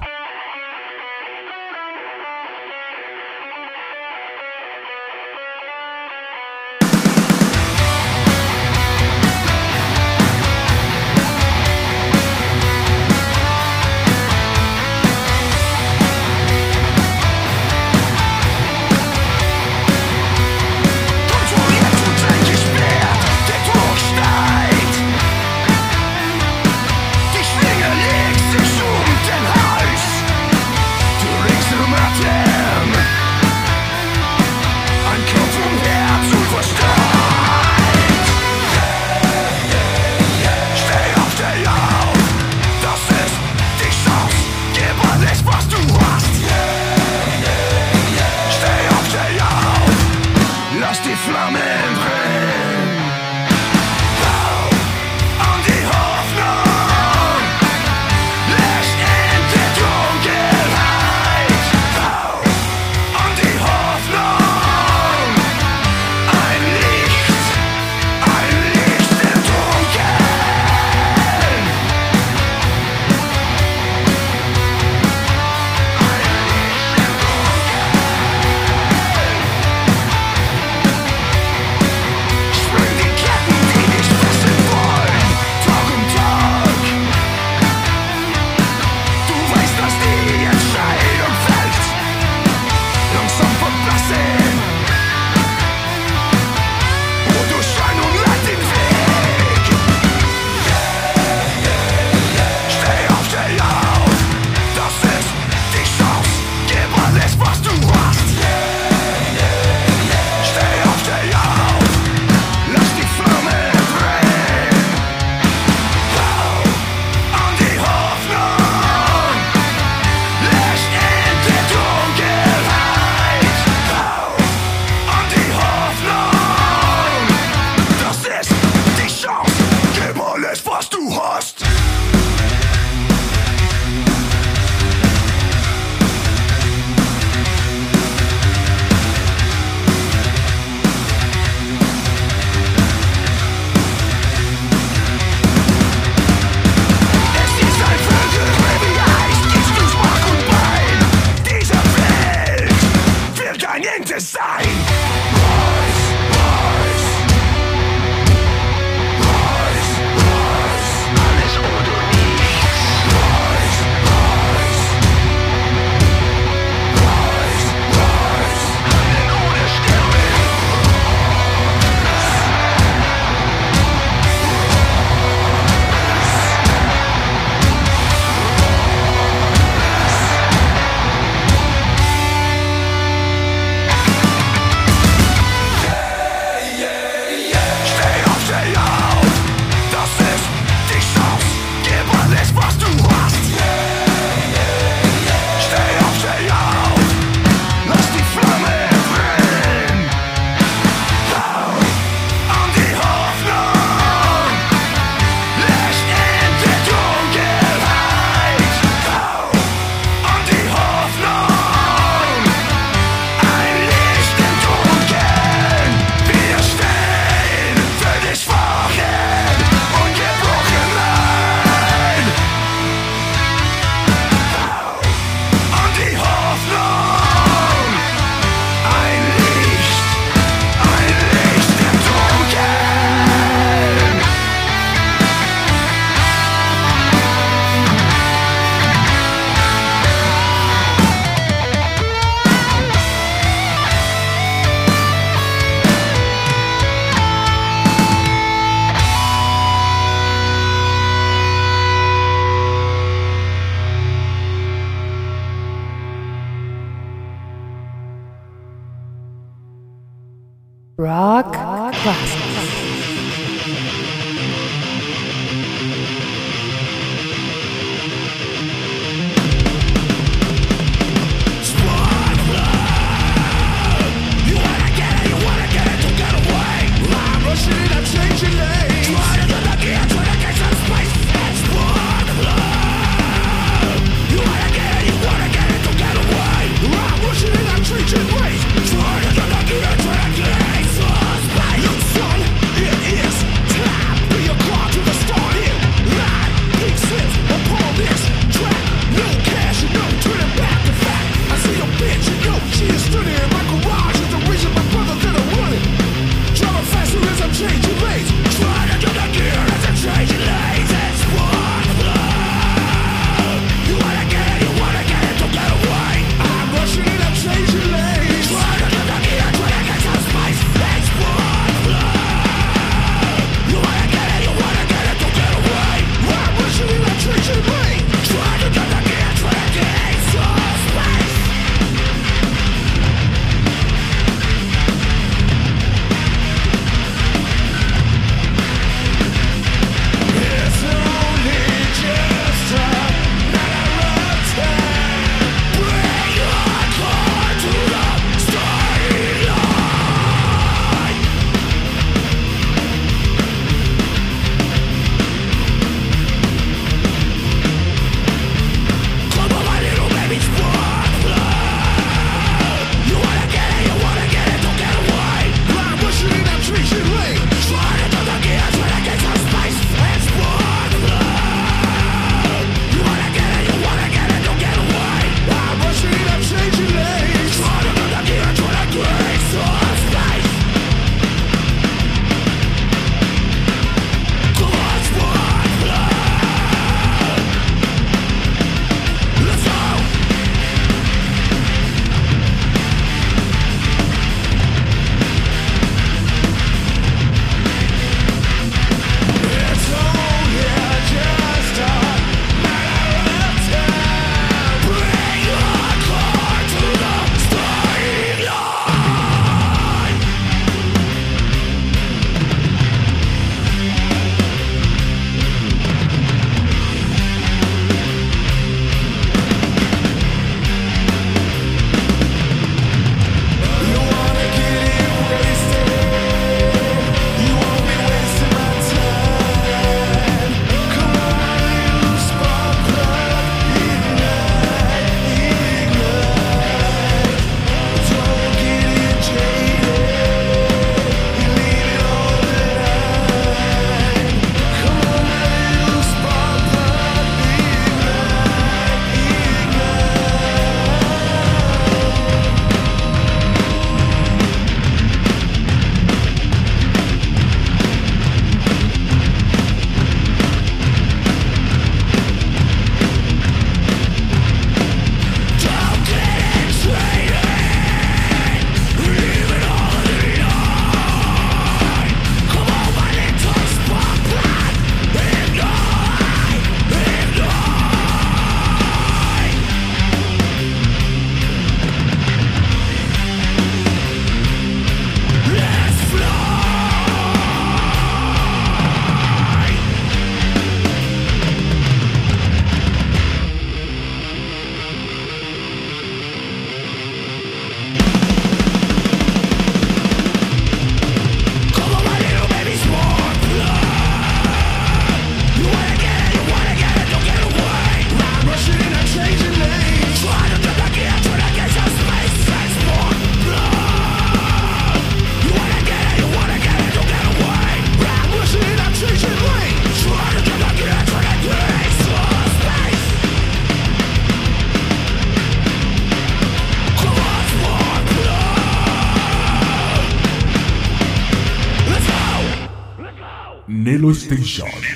Nelo 534.56 534.93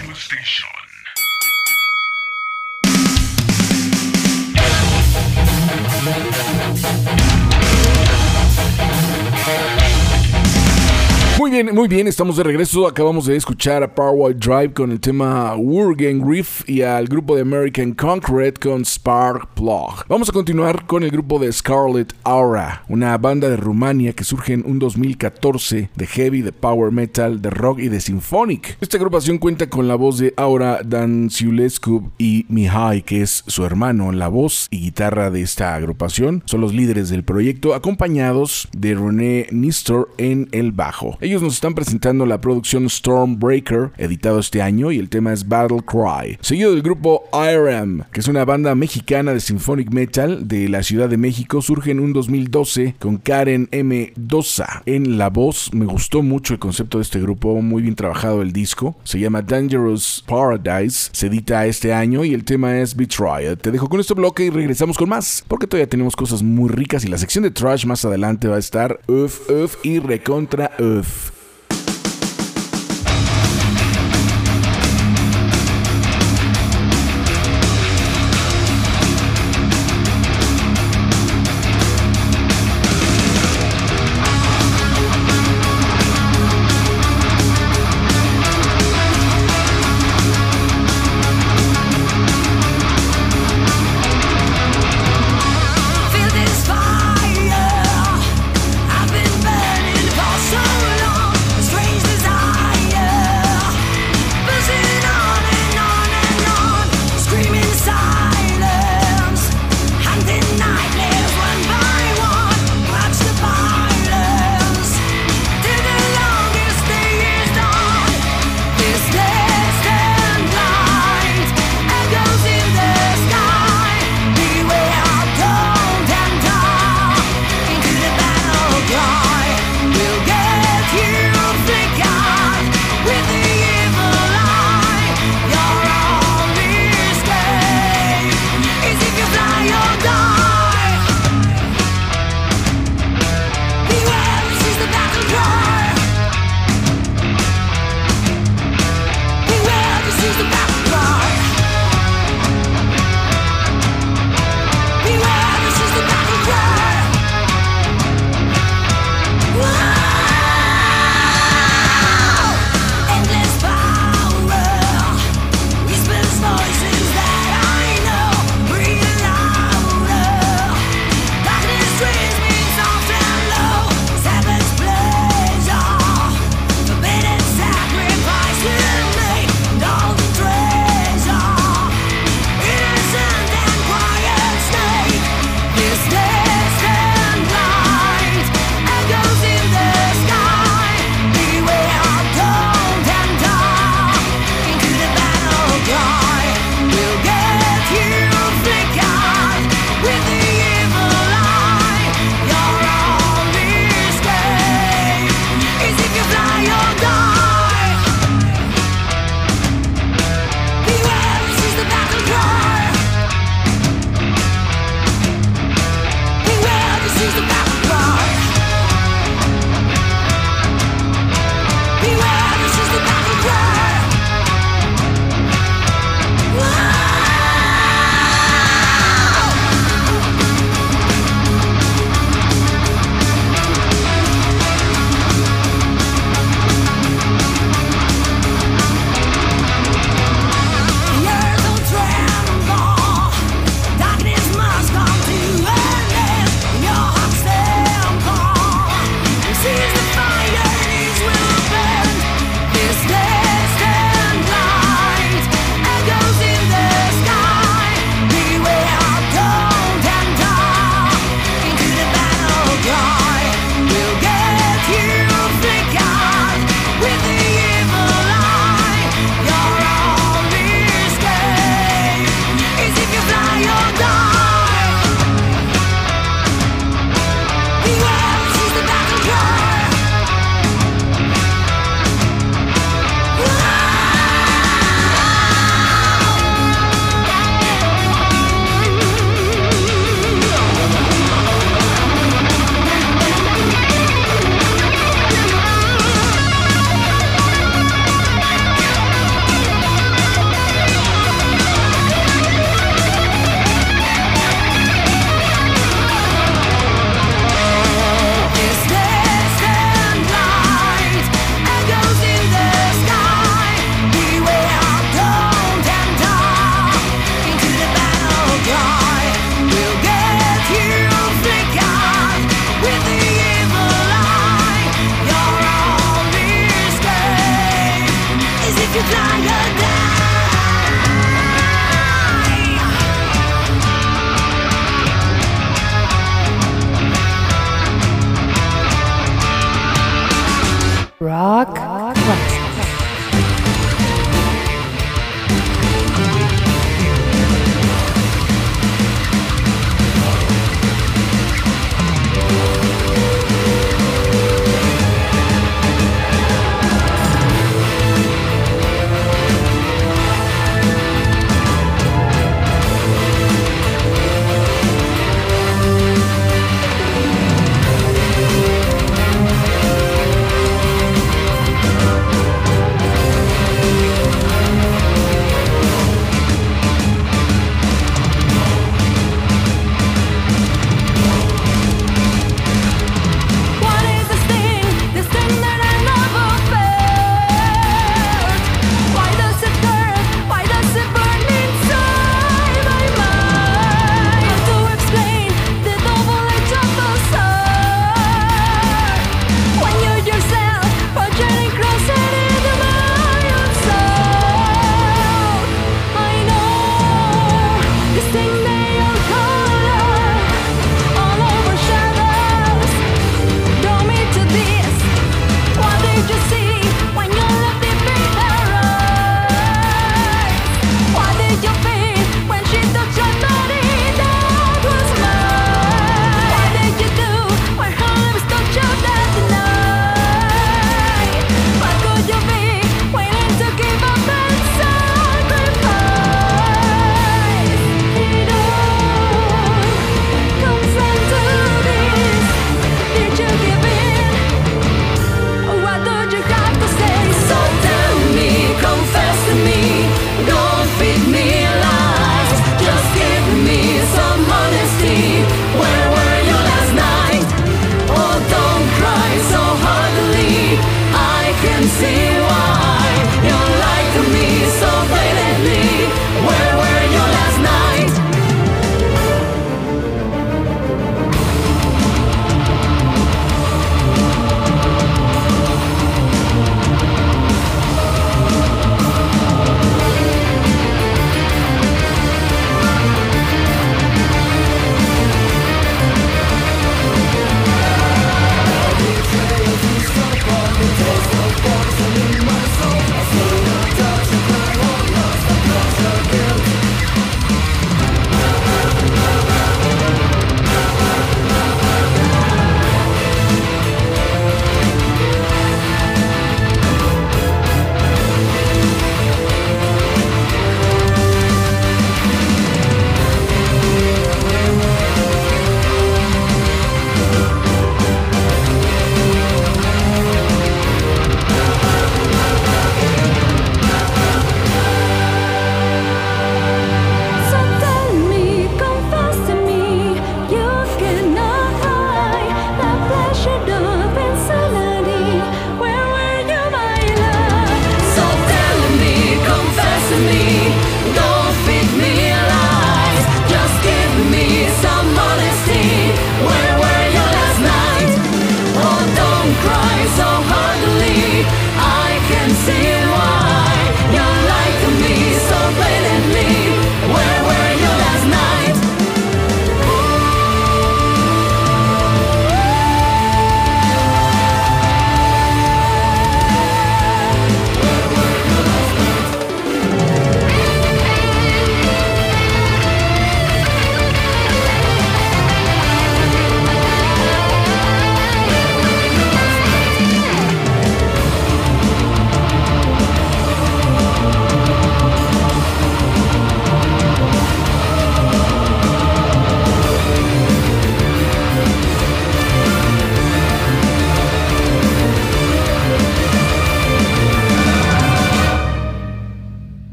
bien, 11.98 12.06
estamos 12.06 12.36
de 12.36 12.44
regreso. 12.44 12.86
Acabamos 12.86 13.26
de 13.26 13.34
escuchar 13.34 13.82
a 13.82 13.92
Power 13.92 14.38
Drive 14.38 14.72
con 14.72 14.92
el 14.92 15.00
tema 15.00 15.56
Wurgen 15.56 16.30
Riff 16.30 16.62
y 16.68 16.82
al 16.82 17.08
grupo 17.08 17.34
de 17.34 17.42
American 17.42 17.92
Concrete 17.92 18.60
con 18.60 18.84
Spark 18.84 19.48
Plug. 19.54 20.06
Vamos 20.08 20.28
a 20.28 20.32
continuar 20.32 20.86
con 20.86 21.02
el 21.02 21.10
grupo 21.10 21.40
de 21.40 21.52
Scarlet 21.52 22.14
Aura, 22.22 22.84
una 22.88 23.18
banda 23.18 23.48
de 23.48 23.56
Rumania 23.56 24.12
que 24.12 24.22
surge 24.22 24.52
en 24.52 24.64
un 24.64 24.78
2014 24.78 25.90
de 25.92 26.06
heavy, 26.06 26.42
de 26.42 26.52
power 26.52 26.92
metal, 26.92 27.42
de 27.42 27.50
rock 27.50 27.80
y 27.80 27.88
de 27.88 28.00
symphonic. 28.00 28.78
Esta 28.80 28.96
agrupación 28.96 29.38
cuenta 29.38 29.68
con 29.68 29.88
la 29.88 29.96
voz 29.96 30.18
de 30.18 30.34
Aura 30.36 30.82
Danciulescu 30.84 32.12
y 32.16 32.46
Mihai, 32.48 33.02
que 33.02 33.22
es 33.22 33.42
su 33.48 33.64
hermano, 33.64 34.12
la 34.12 34.28
voz 34.28 34.68
y 34.70 34.82
guitarra 34.82 35.32
de 35.32 35.42
esta 35.42 35.74
agrupación. 35.74 36.44
Son 36.46 36.60
los 36.60 36.72
líderes 36.72 37.08
del 37.08 37.24
proyecto, 37.24 37.74
acompañados 37.74 38.68
de 38.70 38.94
René 38.94 39.48
Nistor 39.50 40.12
en 40.16 40.48
el 40.52 40.70
bajo. 40.70 41.18
Ellos 41.20 41.42
nos 41.42 41.54
están 41.54 41.74
presentando 41.74 41.88
la 42.27 42.40
producción 42.40 42.89
Stormbreaker, 42.89 43.93
editado 43.97 44.39
este 44.40 44.60
año, 44.60 44.93
y 44.93 44.98
el 44.98 45.09
tema 45.09 45.32
es 45.32 45.48
Battle 45.48 45.81
Cry. 45.86 46.39
Seguido 46.40 46.73
del 46.73 46.82
grupo 46.82 47.24
IRM, 47.32 48.05
que 48.12 48.20
es 48.20 48.28
una 48.28 48.44
banda 48.44 48.74
mexicana 48.74 49.32
de 49.32 49.40
symphonic 49.40 49.90
metal 49.90 50.47
de 50.47 50.69
la 50.69 50.82
Ciudad 50.82 51.09
de 51.09 51.16
México, 51.16 51.62
surge 51.62 51.90
en 51.90 52.01
un 52.01 52.12
2012 52.12 52.97
con 52.98 53.16
Karen 53.16 53.69
M. 53.70 54.12
Dosa 54.16 54.82
en 54.85 55.16
la 55.16 55.31
voz. 55.31 55.73
Me 55.73 55.86
gustó 55.86 56.23
mucho 56.23 56.52
el 56.52 56.60
concepto 56.60 56.98
de 56.98 57.02
este 57.02 57.20
grupo, 57.20 57.60
muy 57.62 57.82
bien 57.82 57.94
trabajado 57.94 58.43
el 58.43 58.52
disco. 58.52 58.97
Se 59.05 59.19
llama 59.19 59.43
Dangerous 59.43 60.23
Paradise, 60.27 61.09
se 61.12 61.28
edita 61.28 61.66
este 61.66 61.94
año 61.94 62.24
y 62.24 62.35
el 62.35 62.44
tema 62.44 62.78
es 62.78 62.94
Betrayed. 62.94 63.59
Te 63.59 63.70
dejo 63.70 63.89
con 63.89 64.01
este 64.01 64.15
bloque 64.15 64.44
y 64.44 64.51
regresamos 64.51 64.98
con 64.98 65.09
más, 65.09 65.44
porque 65.48 65.66
todavía 65.66 65.89
tenemos 65.89 66.15
cosas 66.15 66.43
muy 66.43 66.69
ricas 66.69 67.05
y 67.05 67.09
la 67.09 67.19
sección 67.19 67.44
de 67.44 67.51
trash 67.51 67.86
más 67.86 68.05
adelante 68.05 68.47
va 68.47 68.56
a 68.56 68.60
estar 68.60 69.01
uff, 69.06 69.48
uff 69.51 69.77
y 69.82 70.01
recontra 70.01 70.70
uff. 70.78 71.38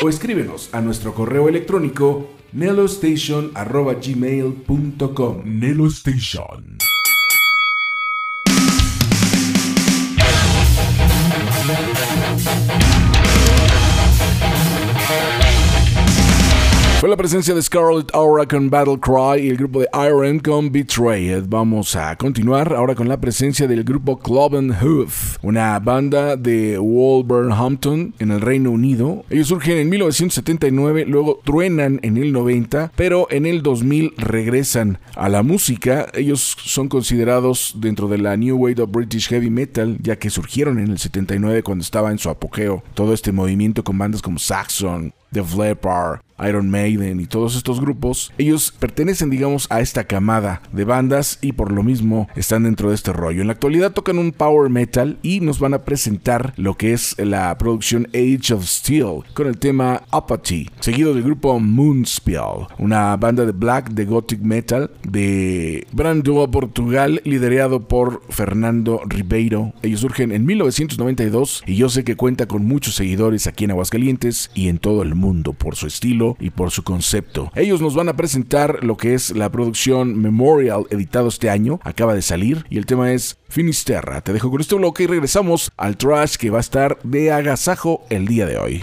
O 0.00 0.08
escríbenos 0.08 0.72
a 0.72 0.80
nuestro 0.80 1.12
correo 1.12 1.48
electrónico 1.48 2.30
nelostation.gmail.com 2.52 5.42
Nelo 5.44 5.86
Fue 16.98 17.08
la 17.08 17.16
presencia 17.16 17.54
de 17.54 17.62
Scarlet 17.62 18.12
Aura 18.12 18.44
con 18.44 18.70
Battle 18.70 18.98
Cry 18.98 19.46
y 19.46 19.50
el 19.50 19.56
grupo 19.56 19.78
de 19.78 19.88
Iron 20.04 20.40
con 20.40 20.72
Betrayed. 20.72 21.44
Vamos 21.46 21.94
a 21.94 22.16
continuar 22.16 22.74
ahora 22.74 22.96
con 22.96 23.06
la 23.06 23.20
presencia 23.20 23.68
del 23.68 23.84
grupo 23.84 24.18
Cloven 24.18 24.72
Hoof, 24.72 25.36
una 25.42 25.78
banda 25.78 26.34
de 26.34 26.76
Wolverhampton 26.76 28.14
en 28.18 28.32
el 28.32 28.40
Reino 28.40 28.72
Unido. 28.72 29.24
Ellos 29.30 29.46
surgen 29.46 29.78
en 29.78 29.88
1979, 29.88 31.04
luego 31.06 31.40
truenan 31.44 32.00
en 32.02 32.16
el 32.16 32.32
90, 32.32 32.90
pero 32.96 33.28
en 33.30 33.46
el 33.46 33.62
2000 33.62 34.14
regresan 34.16 34.98
a 35.14 35.28
la 35.28 35.44
música. 35.44 36.08
Ellos 36.14 36.56
son 36.64 36.88
considerados 36.88 37.74
dentro 37.76 38.08
de 38.08 38.18
la 38.18 38.36
New 38.36 38.56
Wave 38.56 38.82
of 38.82 38.90
British 38.90 39.28
Heavy 39.28 39.50
Metal, 39.50 39.98
ya 40.02 40.16
que 40.16 40.30
surgieron 40.30 40.80
en 40.80 40.88
el 40.88 40.98
79 40.98 41.62
cuando 41.62 41.82
estaba 41.82 42.10
en 42.10 42.18
su 42.18 42.28
apogeo 42.28 42.82
todo 42.94 43.14
este 43.14 43.30
movimiento 43.30 43.84
con 43.84 43.96
bandas 43.96 44.20
como 44.20 44.40
Saxon, 44.40 45.14
The 45.32 45.44
Leppard, 45.56 46.20
Iron 46.48 46.70
Maiden 46.70 47.20
y 47.20 47.26
todos 47.26 47.56
estos 47.56 47.80
grupos, 47.80 48.32
ellos 48.38 48.72
pertenecen 48.78 49.28
digamos 49.28 49.66
a 49.70 49.80
esta 49.80 50.04
camada 50.04 50.62
de 50.72 50.84
bandas 50.84 51.38
y 51.42 51.52
por 51.52 51.72
lo 51.72 51.82
mismo 51.82 52.28
están 52.36 52.62
dentro 52.62 52.90
de 52.90 52.94
este 52.94 53.12
rollo. 53.12 53.40
En 53.40 53.48
la 53.48 53.54
actualidad 53.54 53.92
tocan 53.92 54.18
un 54.18 54.32
power 54.32 54.70
metal 54.70 55.18
y 55.22 55.40
nos 55.40 55.58
van 55.58 55.74
a 55.74 55.82
presentar 55.82 56.54
lo 56.56 56.76
que 56.76 56.92
es 56.92 57.16
la 57.18 57.56
producción 57.58 58.08
Age 58.14 58.54
of 58.54 58.64
Steel 58.64 59.24
con 59.34 59.48
el 59.48 59.58
tema 59.58 60.02
Apathy, 60.10 60.70
seguido 60.80 61.12
del 61.12 61.24
grupo 61.24 61.58
Moonspell, 61.58 62.68
una 62.78 63.16
banda 63.16 63.44
de 63.44 63.52
black 63.52 63.90
de 63.90 64.04
gothic 64.04 64.40
metal 64.40 64.90
de 65.02 65.86
Brandoa, 65.92 66.50
Portugal, 66.50 67.20
liderado 67.24 67.88
por 67.88 68.22
Fernando 68.30 69.02
Ribeiro. 69.06 69.72
Ellos 69.82 70.00
surgen 70.00 70.30
en 70.30 70.46
1992 70.46 71.64
y 71.66 71.74
yo 71.74 71.88
sé 71.88 72.04
que 72.04 72.16
cuenta 72.16 72.46
con 72.46 72.64
muchos 72.64 72.94
seguidores 72.94 73.46
aquí 73.46 73.64
en 73.64 73.72
Aguascalientes 73.72 74.50
y 74.54 74.68
en 74.68 74.78
todo 74.78 75.02
el 75.02 75.14
mundo 75.14 75.17
por 75.58 75.76
su 75.76 75.86
estilo 75.86 76.36
y 76.40 76.50
por 76.50 76.70
su 76.70 76.82
concepto. 76.82 77.50
Ellos 77.54 77.80
nos 77.80 77.94
van 77.94 78.08
a 78.08 78.16
presentar 78.16 78.84
lo 78.84 78.96
que 78.96 79.14
es 79.14 79.36
la 79.36 79.50
producción 79.50 80.20
Memorial 80.20 80.84
editado 80.90 81.28
este 81.28 81.50
año, 81.50 81.80
acaba 81.82 82.14
de 82.14 82.22
salir 82.22 82.64
y 82.70 82.78
el 82.78 82.86
tema 82.86 83.12
es 83.12 83.38
Finisterra. 83.48 84.20
Te 84.20 84.32
dejo 84.32 84.50
con 84.50 84.60
este 84.60 84.74
bloque 84.74 85.04
y 85.04 85.06
regresamos 85.06 85.70
al 85.76 85.96
trash 85.96 86.36
que 86.36 86.50
va 86.50 86.58
a 86.58 86.60
estar 86.60 86.98
de 87.02 87.32
agasajo 87.32 88.04
el 88.10 88.26
día 88.26 88.46
de 88.46 88.58
hoy. 88.58 88.82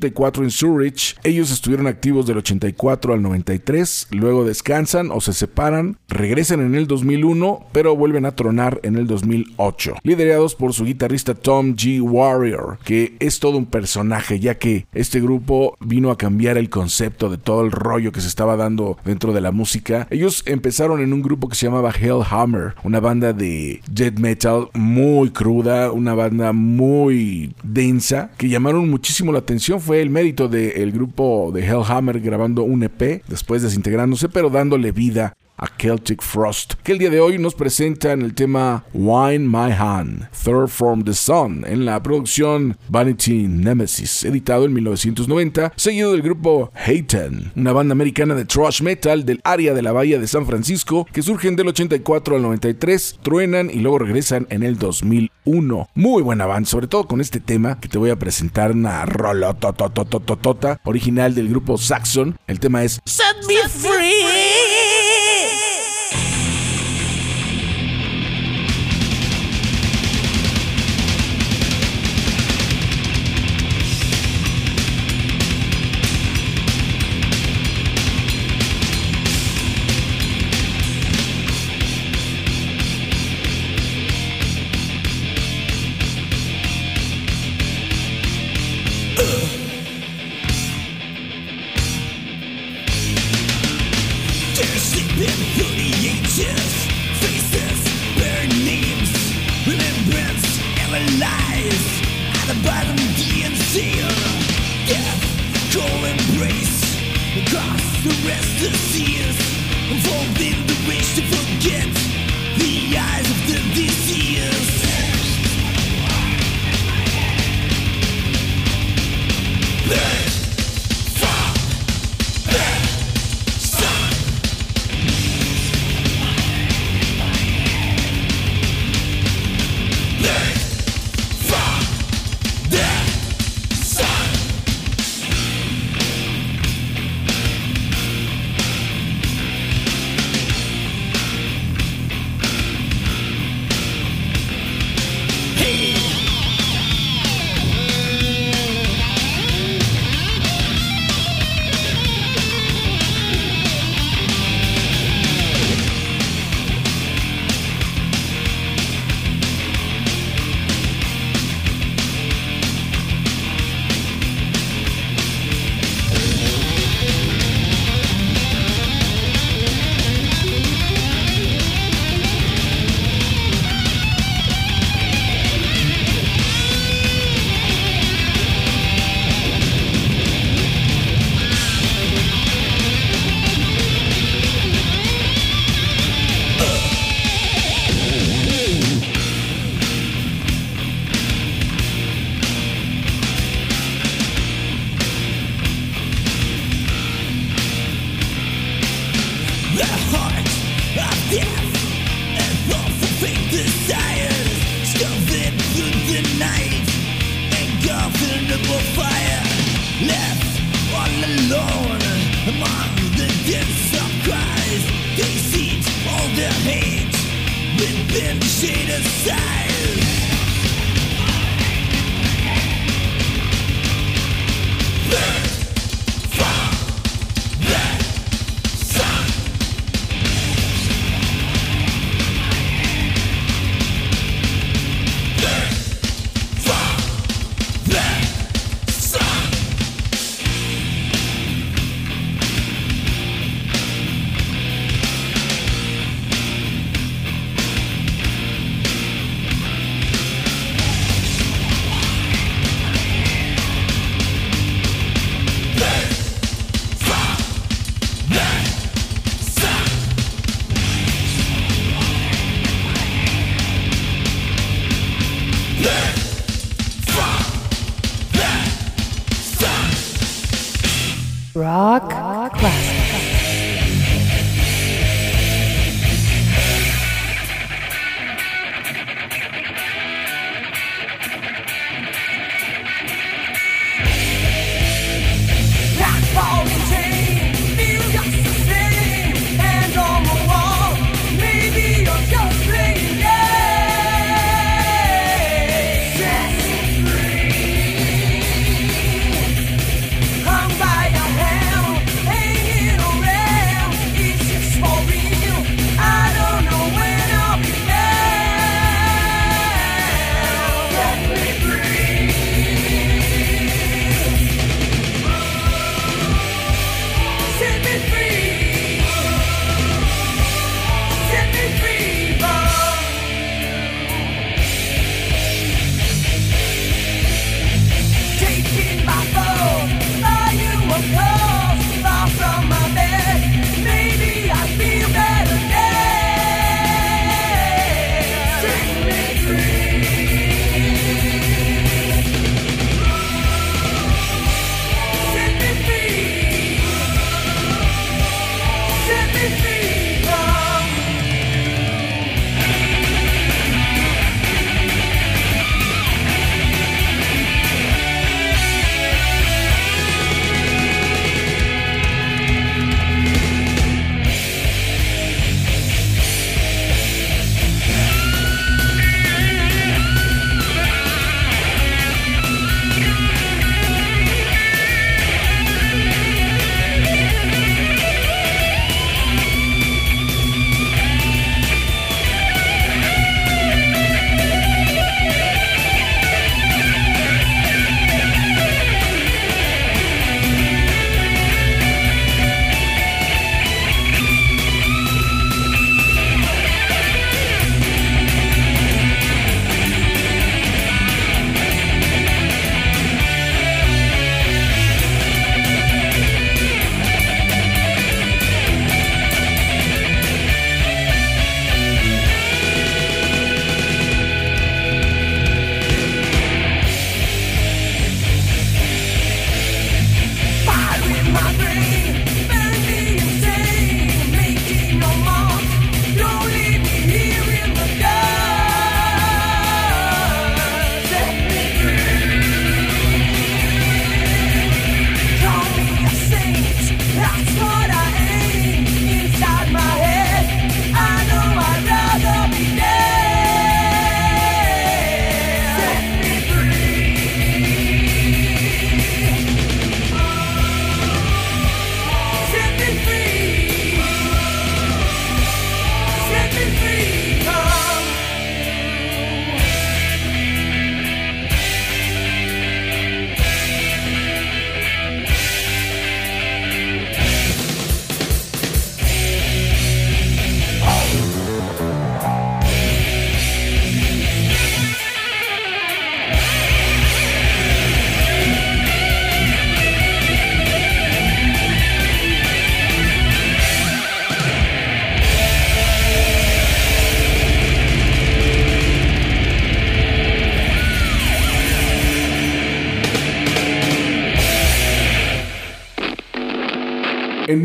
1984 0.00 0.44
en 0.44 0.50
Zurich. 0.50 1.16
Ellos 1.22 1.50
estuvieron 1.50 1.86
activos 1.86 2.26
del 2.26 2.38
84 2.38 3.14
al 3.14 3.22
93, 3.22 4.08
luego 4.12 4.44
descansan 4.44 5.10
o 5.10 5.20
se 5.20 5.32
separan, 5.32 5.98
regresan 6.08 6.60
en 6.60 6.74
el 6.74 6.86
2001, 6.86 7.66
pero 7.72 7.96
vuelven 7.96 8.24
a 8.26 8.34
tronar 8.34 8.80
en 8.82 8.96
el 8.96 9.06
2008. 9.06 9.96
Liderados 10.02 10.54
por 10.54 10.72
su 10.72 10.84
guitarrista 10.84 11.34
Tom 11.34 11.74
G. 11.74 12.00
Warrior, 12.00 12.78
que 12.84 13.16
es 13.20 13.40
todo 13.40 13.58
un 13.58 13.66
personaje, 13.66 14.40
ya 14.40 14.56
que 14.56 14.86
este 14.92 15.20
grupo 15.20 15.76
vino 15.80 16.10
a 16.10 16.18
cambiar 16.18 16.56
el 16.56 16.70
concepto 16.70 17.28
de 17.28 17.38
todo 17.38 17.62
el 17.62 17.70
rollo 17.70 18.12
que 18.12 18.20
se 18.20 18.28
estaba 18.28 18.56
dando 18.56 18.96
dentro 19.04 19.32
de 19.32 19.40
la 19.40 19.52
música. 19.52 20.06
Ellos 20.10 20.42
empezaron 20.46 21.00
en 21.00 21.12
un 21.12 21.22
grupo 21.22 21.48
que 21.48 21.56
se 21.56 21.66
llamaba 21.66 21.92
Hellhammer, 21.92 22.74
una 22.82 23.00
banda 23.00 23.32
de 23.32 23.80
death 23.90 24.18
metal 24.18 24.68
muy 24.74 25.30
cruda, 25.30 25.92
una 25.92 26.14
banda 26.14 26.52
muy 26.52 27.54
densa, 27.62 28.30
que 28.38 28.48
llamaron 28.48 28.88
muchísimo 28.88 29.32
la 29.32 29.40
atención 29.40 29.80
fue 29.90 30.02
el 30.02 30.10
mérito 30.10 30.46
del 30.46 30.92
grupo 30.92 31.50
de 31.52 31.66
Hellhammer 31.66 32.20
grabando 32.20 32.62
un 32.62 32.84
EP, 32.84 33.24
después 33.26 33.60
desintegrándose, 33.60 34.28
pero 34.28 34.48
dándole 34.48 34.92
vida 34.92 35.36
a 35.60 35.68
Celtic 35.78 36.22
Frost, 36.22 36.74
que 36.82 36.92
el 36.92 36.98
día 36.98 37.10
de 37.10 37.20
hoy 37.20 37.38
nos 37.38 37.54
presentan 37.54 38.22
el 38.22 38.34
tema 38.34 38.84
Wine 38.92 39.46
My 39.46 39.72
Hand, 39.72 40.28
Third 40.32 40.68
from 40.68 41.04
the 41.04 41.14
Sun, 41.14 41.64
en 41.66 41.84
la 41.84 42.02
producción 42.02 42.76
Vanity 42.88 43.46
Nemesis, 43.46 44.24
editado 44.24 44.64
en 44.64 44.72
1990, 44.72 45.72
seguido 45.76 46.12
del 46.12 46.22
grupo 46.22 46.72
Hayten, 46.74 47.52
una 47.54 47.72
banda 47.72 47.92
americana 47.92 48.34
de 48.34 48.46
thrash 48.46 48.82
metal 48.82 49.24
del 49.24 49.40
área 49.44 49.74
de 49.74 49.82
la 49.82 49.92
bahía 49.92 50.18
de 50.18 50.26
San 50.26 50.46
Francisco, 50.46 51.06
que 51.12 51.22
surgen 51.22 51.56
del 51.56 51.68
84 51.68 52.36
al 52.36 52.42
93, 52.42 53.18
truenan 53.22 53.70
y 53.70 53.80
luego 53.80 53.98
regresan 53.98 54.46
en 54.50 54.62
el 54.62 54.78
2001. 54.78 55.88
Muy 55.94 56.22
buen 56.22 56.40
avance, 56.40 56.70
sobre 56.70 56.86
todo 56.86 57.06
con 57.06 57.20
este 57.20 57.40
tema 57.40 57.78
que 57.80 57.88
te 57.88 57.98
voy 57.98 58.10
a 58.10 58.18
presentar, 58.18 58.72
una 58.72 59.04
rolototototota 59.04 60.80
original 60.84 61.34
del 61.34 61.48
grupo 61.48 61.76
Saxon. 61.76 62.38
El 62.46 62.60
tema 62.60 62.84
es 62.84 63.00
Set 63.04 63.36
Me 63.46 63.68
Free. 63.68 64.79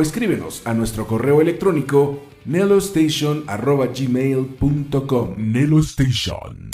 escríbenos 0.00 0.62
a 0.64 0.74
nuestro 0.74 1.06
correo 1.06 1.40
electrónico 1.40 2.18
nelostation.gmail.com 2.44 5.34
Nelostation. 5.36 6.70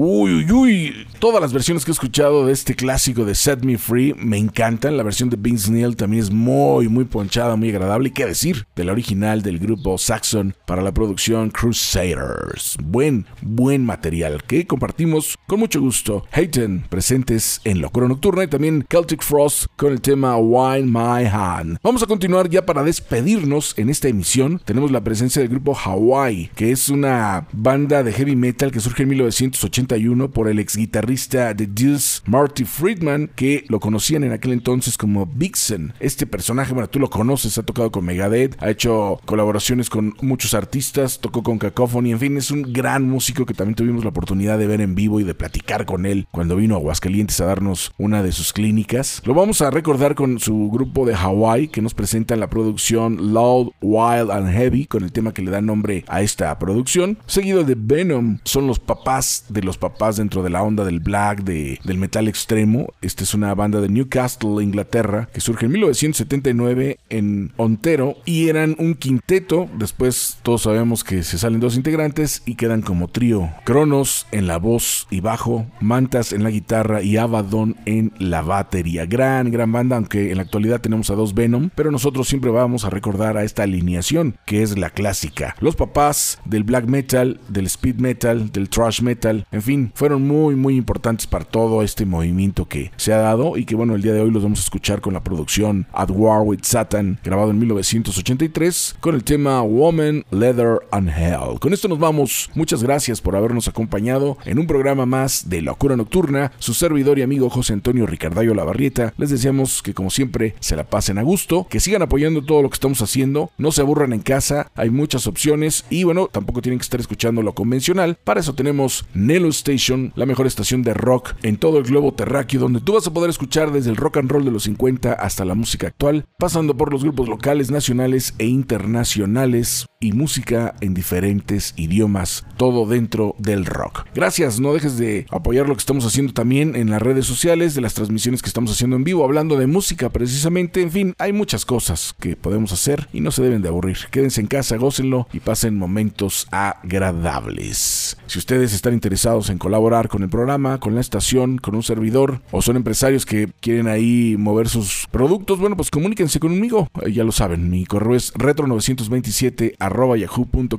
Uy, 0.00 0.32
uy, 0.32 0.52
uy. 0.52 1.06
Todas 1.18 1.40
las 1.40 1.52
versiones 1.52 1.84
que 1.84 1.90
he 1.90 1.94
escuchado 1.94 2.46
de 2.46 2.52
este 2.52 2.76
clásico 2.76 3.24
de 3.24 3.34
Set 3.34 3.64
Me 3.64 3.76
Free 3.76 4.14
me 4.14 4.38
encantan. 4.38 4.96
La 4.96 5.02
versión 5.02 5.28
de 5.28 5.36
Vince 5.36 5.72
Neil 5.72 5.96
también 5.96 6.22
es 6.22 6.30
muy, 6.30 6.86
muy 6.86 7.06
ponchada, 7.06 7.56
muy 7.56 7.70
agradable. 7.70 8.10
Y 8.10 8.12
qué 8.12 8.24
decir 8.24 8.68
de 8.76 8.84
la 8.84 8.92
original 8.92 9.42
del 9.42 9.58
grupo 9.58 9.98
Saxon 9.98 10.54
para 10.64 10.80
la 10.80 10.94
producción 10.94 11.50
Crusaders. 11.50 12.76
Buen, 12.84 13.26
buen 13.42 13.84
material 13.84 14.44
que 14.44 14.64
compartimos 14.68 15.36
con 15.48 15.58
mucho 15.58 15.80
gusto. 15.80 16.24
Hayden 16.30 16.84
presentes 16.88 17.62
en 17.64 17.80
Locura 17.80 18.06
Nocturna 18.06 18.44
y 18.44 18.48
también 18.48 18.86
Celtic 18.88 19.24
Frost 19.24 19.66
con 19.74 19.90
el 19.90 20.00
tema 20.00 20.36
Wine 20.36 20.86
My 20.86 21.26
Hand. 21.26 21.78
Vamos 21.82 22.04
a 22.04 22.06
continuar 22.06 22.48
ya 22.48 22.64
para 22.64 22.84
despedirnos 22.84 23.74
en 23.76 23.90
esta 23.90 24.06
emisión. 24.06 24.62
Tenemos 24.64 24.92
la 24.92 25.02
presencia 25.02 25.42
del 25.42 25.50
grupo 25.50 25.74
Hawaii, 25.74 26.52
que 26.54 26.70
es 26.70 26.88
una 26.88 27.48
banda 27.52 28.04
de 28.04 28.12
heavy 28.12 28.36
metal 28.36 28.70
que 28.70 28.78
surge 28.78 29.02
en 29.02 29.08
1981 29.08 30.30
por 30.30 30.46
el 30.46 30.60
ex 30.60 30.76
guitarrista 30.76 31.07
de 31.08 31.66
Deuce, 31.66 32.20
Marty 32.26 32.64
Friedman, 32.66 33.30
que 33.34 33.64
lo 33.68 33.80
conocían 33.80 34.24
en 34.24 34.32
aquel 34.32 34.52
entonces 34.52 34.98
como 34.98 35.24
Vixen. 35.24 35.94
Este 36.00 36.26
personaje, 36.26 36.74
bueno, 36.74 36.90
tú 36.90 36.98
lo 36.98 37.08
conoces, 37.08 37.56
ha 37.56 37.62
tocado 37.62 37.90
con 37.90 38.04
Megadeth, 38.04 38.62
ha 38.62 38.68
hecho 38.68 39.18
colaboraciones 39.24 39.88
con 39.88 40.14
muchos 40.20 40.52
artistas, 40.52 41.18
tocó 41.18 41.42
con 41.42 41.58
Cacophony, 41.58 42.12
en 42.12 42.18
fin, 42.18 42.36
es 42.36 42.50
un 42.50 42.74
gran 42.74 43.08
músico 43.08 43.46
que 43.46 43.54
también 43.54 43.74
tuvimos 43.74 44.04
la 44.04 44.10
oportunidad 44.10 44.58
de 44.58 44.66
ver 44.66 44.82
en 44.82 44.94
vivo 44.94 45.18
y 45.18 45.24
de 45.24 45.34
platicar 45.34 45.86
con 45.86 46.04
él 46.04 46.26
cuando 46.30 46.56
vino 46.56 46.74
a 46.74 46.78
Aguascalientes 46.78 47.40
a 47.40 47.46
darnos 47.46 47.92
una 47.96 48.22
de 48.22 48.32
sus 48.32 48.52
clínicas. 48.52 49.22
Lo 49.24 49.32
vamos 49.32 49.62
a 49.62 49.70
recordar 49.70 50.14
con 50.14 50.38
su 50.38 50.70
grupo 50.70 51.06
de 51.06 51.14
Hawaii 51.14 51.68
que 51.68 51.80
nos 51.80 51.94
presenta 51.94 52.36
la 52.36 52.50
producción 52.50 53.32
Loud, 53.32 53.70
Wild 53.80 54.30
and 54.30 54.52
Heavy 54.52 54.84
con 54.84 55.04
el 55.04 55.12
tema 55.12 55.32
que 55.32 55.40
le 55.40 55.50
da 55.50 55.62
nombre 55.62 56.04
a 56.06 56.20
esta 56.20 56.58
producción, 56.58 57.18
seguido 57.26 57.64
de 57.64 57.76
Venom, 57.78 58.40
son 58.44 58.66
los 58.66 58.78
papás 58.78 59.46
de 59.48 59.62
los 59.62 59.78
papás 59.78 60.18
dentro 60.18 60.42
de 60.42 60.50
la 60.50 60.62
onda 60.62 60.84
del 60.84 60.97
black, 61.00 61.42
de, 61.42 61.78
del 61.84 61.98
metal 61.98 62.28
extremo. 62.28 62.92
Esta 63.02 63.24
es 63.24 63.34
una 63.34 63.54
banda 63.54 63.80
de 63.80 63.88
Newcastle, 63.88 64.62
Inglaterra, 64.62 65.28
que 65.32 65.40
surge 65.40 65.66
en 65.66 65.72
1979 65.72 66.98
en 67.08 67.52
Ontero 67.56 68.16
y 68.24 68.48
eran 68.48 68.76
un 68.78 68.94
quinteto. 68.94 69.68
Después 69.78 70.38
todos 70.42 70.62
sabemos 70.62 71.04
que 71.04 71.22
se 71.22 71.38
salen 71.38 71.60
dos 71.60 71.76
integrantes 71.76 72.42
y 72.46 72.54
quedan 72.54 72.82
como 72.82 73.08
trío. 73.08 73.50
Cronos 73.64 74.26
en 74.32 74.46
la 74.46 74.58
voz 74.58 75.06
y 75.10 75.20
bajo, 75.20 75.66
Mantas 75.80 76.32
en 76.32 76.42
la 76.42 76.50
guitarra 76.50 77.02
y 77.02 77.16
Abaddon 77.16 77.76
en 77.86 78.12
la 78.18 78.42
batería. 78.42 79.06
Gran, 79.06 79.50
gran 79.50 79.72
banda, 79.72 79.96
aunque 79.96 80.30
en 80.30 80.36
la 80.36 80.42
actualidad 80.42 80.80
tenemos 80.80 81.10
a 81.10 81.14
dos 81.14 81.34
Venom, 81.34 81.70
pero 81.74 81.90
nosotros 81.90 82.28
siempre 82.28 82.50
vamos 82.50 82.84
a 82.84 82.90
recordar 82.90 83.36
a 83.36 83.44
esta 83.44 83.62
alineación 83.62 84.36
que 84.46 84.62
es 84.62 84.78
la 84.78 84.90
clásica. 84.90 85.54
Los 85.60 85.76
papás 85.76 86.38
del 86.44 86.64
black 86.64 86.86
metal, 86.86 87.40
del 87.48 87.66
speed 87.66 87.96
metal, 87.96 88.50
del 88.52 88.68
thrash 88.68 89.02
metal, 89.02 89.46
en 89.52 89.62
fin, 89.62 89.92
fueron 89.94 90.26
muy, 90.26 90.56
muy 90.56 90.76
importantes 90.76 90.87
para 90.88 91.44
todo 91.44 91.82
este 91.82 92.06
movimiento 92.06 92.66
que 92.66 92.92
se 92.96 93.12
ha 93.12 93.18
dado 93.18 93.58
y 93.58 93.66
que 93.66 93.74
bueno, 93.74 93.94
el 93.94 94.00
día 94.00 94.14
de 94.14 94.22
hoy 94.22 94.30
los 94.30 94.42
vamos 94.42 94.60
a 94.60 94.62
escuchar 94.62 95.02
con 95.02 95.12
la 95.12 95.22
producción 95.22 95.86
At 95.92 96.10
War 96.10 96.40
with 96.40 96.60
Satan, 96.62 97.18
grabado 97.22 97.50
en 97.50 97.58
1983, 97.58 98.96
con 99.00 99.14
el 99.14 99.22
tema 99.22 99.60
Woman, 99.60 100.24
Leather 100.30 100.78
and 100.90 101.10
Hell. 101.10 101.60
Con 101.60 101.74
esto 101.74 101.88
nos 101.88 101.98
vamos. 101.98 102.50
Muchas 102.54 102.82
gracias 102.82 103.20
por 103.20 103.36
habernos 103.36 103.68
acompañado 103.68 104.38
en 104.46 104.58
un 104.58 104.66
programa 104.66 105.04
más 105.04 105.50
de 105.50 105.60
Locura 105.60 105.94
Nocturna. 105.94 106.52
Su 106.58 106.72
servidor 106.72 107.18
y 107.18 107.22
amigo 107.22 107.50
José 107.50 107.74
Antonio 107.74 108.06
Ricardayo 108.06 108.54
Lavarrieta. 108.54 109.12
Les 109.18 109.28
deseamos 109.28 109.82
que 109.82 109.92
como 109.92 110.08
siempre 110.08 110.54
se 110.60 110.74
la 110.74 110.84
pasen 110.84 111.18
a 111.18 111.22
gusto, 111.22 111.66
que 111.68 111.80
sigan 111.80 112.00
apoyando 112.00 112.42
todo 112.42 112.62
lo 112.62 112.70
que 112.70 112.74
estamos 112.74 113.02
haciendo, 113.02 113.50
no 113.58 113.72
se 113.72 113.82
aburran 113.82 114.14
en 114.14 114.20
casa, 114.20 114.70
hay 114.74 114.88
muchas 114.88 115.26
opciones 115.26 115.84
y 115.90 116.04
bueno, 116.04 116.28
tampoco 116.32 116.62
tienen 116.62 116.78
que 116.78 116.84
estar 116.84 117.00
escuchando 117.00 117.42
lo 117.42 117.54
convencional. 117.54 118.16
Para 118.24 118.40
eso 118.40 118.54
tenemos 118.54 119.04
Nelo 119.12 119.48
Station, 119.48 120.12
la 120.16 120.24
mejor 120.24 120.46
estación 120.46 120.77
de 120.82 120.94
rock 120.94 121.34
en 121.42 121.56
todo 121.56 121.78
el 121.78 121.84
globo 121.84 122.12
terráqueo, 122.12 122.60
donde 122.60 122.80
tú 122.80 122.94
vas 122.94 123.06
a 123.06 123.12
poder 123.12 123.30
escuchar 123.30 123.72
desde 123.72 123.90
el 123.90 123.96
rock 123.96 124.18
and 124.18 124.30
roll 124.30 124.44
de 124.44 124.50
los 124.50 124.64
50 124.64 125.12
hasta 125.12 125.44
la 125.44 125.54
música 125.54 125.88
actual, 125.88 126.26
pasando 126.38 126.76
por 126.76 126.92
los 126.92 127.02
grupos 127.02 127.28
locales, 127.28 127.70
nacionales 127.70 128.34
e 128.38 128.46
internacionales 128.46 129.86
y 130.00 130.12
música 130.12 130.76
en 130.80 130.94
diferentes 130.94 131.74
idiomas, 131.76 132.46
todo 132.56 132.86
dentro 132.86 133.34
del 133.38 133.66
rock. 133.66 134.06
Gracias, 134.14 134.60
no 134.60 134.72
dejes 134.72 134.96
de 134.96 135.26
apoyar 135.30 135.68
lo 135.68 135.74
que 135.74 135.80
estamos 135.80 136.06
haciendo 136.06 136.32
también 136.32 136.76
en 136.76 136.90
las 136.90 137.02
redes 137.02 137.26
sociales, 137.26 137.74
de 137.74 137.80
las 137.80 137.94
transmisiones 137.94 138.40
que 138.42 138.48
estamos 138.48 138.70
haciendo 138.70 138.94
en 138.94 139.02
vivo, 139.02 139.24
hablando 139.24 139.56
de 139.56 139.66
música 139.66 140.08
precisamente, 140.10 140.82
en 140.82 140.92
fin, 140.92 141.14
hay 141.18 141.32
muchas 141.32 141.64
cosas 141.64 142.14
que 142.20 142.36
podemos 142.36 142.72
hacer 142.72 143.08
y 143.12 143.20
no 143.20 143.32
se 143.32 143.42
deben 143.42 143.62
de 143.62 143.68
aburrir. 143.68 143.98
Quédense 144.10 144.40
en 144.40 144.46
casa, 144.46 144.76
gócenlo 144.76 145.26
y 145.32 145.40
pasen 145.40 145.76
momentos 145.76 146.46
agradables. 146.52 148.16
Si 148.26 148.38
ustedes 148.38 148.72
están 148.74 148.94
interesados 148.94 149.50
en 149.50 149.58
colaborar 149.58 150.08
con 150.08 150.22
el 150.22 150.28
programa, 150.28 150.78
con 150.78 150.94
la 150.94 151.00
estación, 151.00 151.58
con 151.58 151.74
un 151.74 151.82
servidor, 151.82 152.40
o 152.52 152.62
son 152.62 152.76
empresarios 152.76 153.26
que 153.26 153.50
quieren 153.60 153.88
ahí 153.88 154.36
mover 154.38 154.68
sus 154.68 155.08
productos, 155.10 155.58
bueno, 155.58 155.76
pues 155.76 155.90
comuníquense 155.90 156.38
conmigo. 156.38 156.88
Eh, 157.02 157.12
Ya 157.12 157.24
lo 157.24 157.32
saben, 157.32 157.68
mi 157.68 157.84
correo 157.84 158.14
es 158.14 158.32
retro927 158.34 159.74
yahoo.com.mx. 160.16 160.78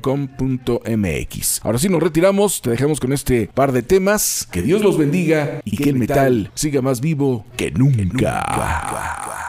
Ahora 1.63 1.79
sí 1.79 1.89
nos 1.89 2.01
retiramos, 2.03 2.61
te 2.61 2.69
dejamos 2.69 2.99
con 2.99 3.13
este 3.13 3.47
par 3.53 3.71
de 3.71 3.81
temas. 3.83 4.47
Que 4.51 4.61
Dios 4.61 4.81
los 4.81 4.97
bendiga 4.97 5.61
y 5.65 5.77
que 5.77 5.89
el 5.89 5.95
metal 5.95 6.51
siga 6.53 6.81
más 6.81 7.01
vivo 7.01 7.45
que 7.57 7.71
nunca. 7.71 9.48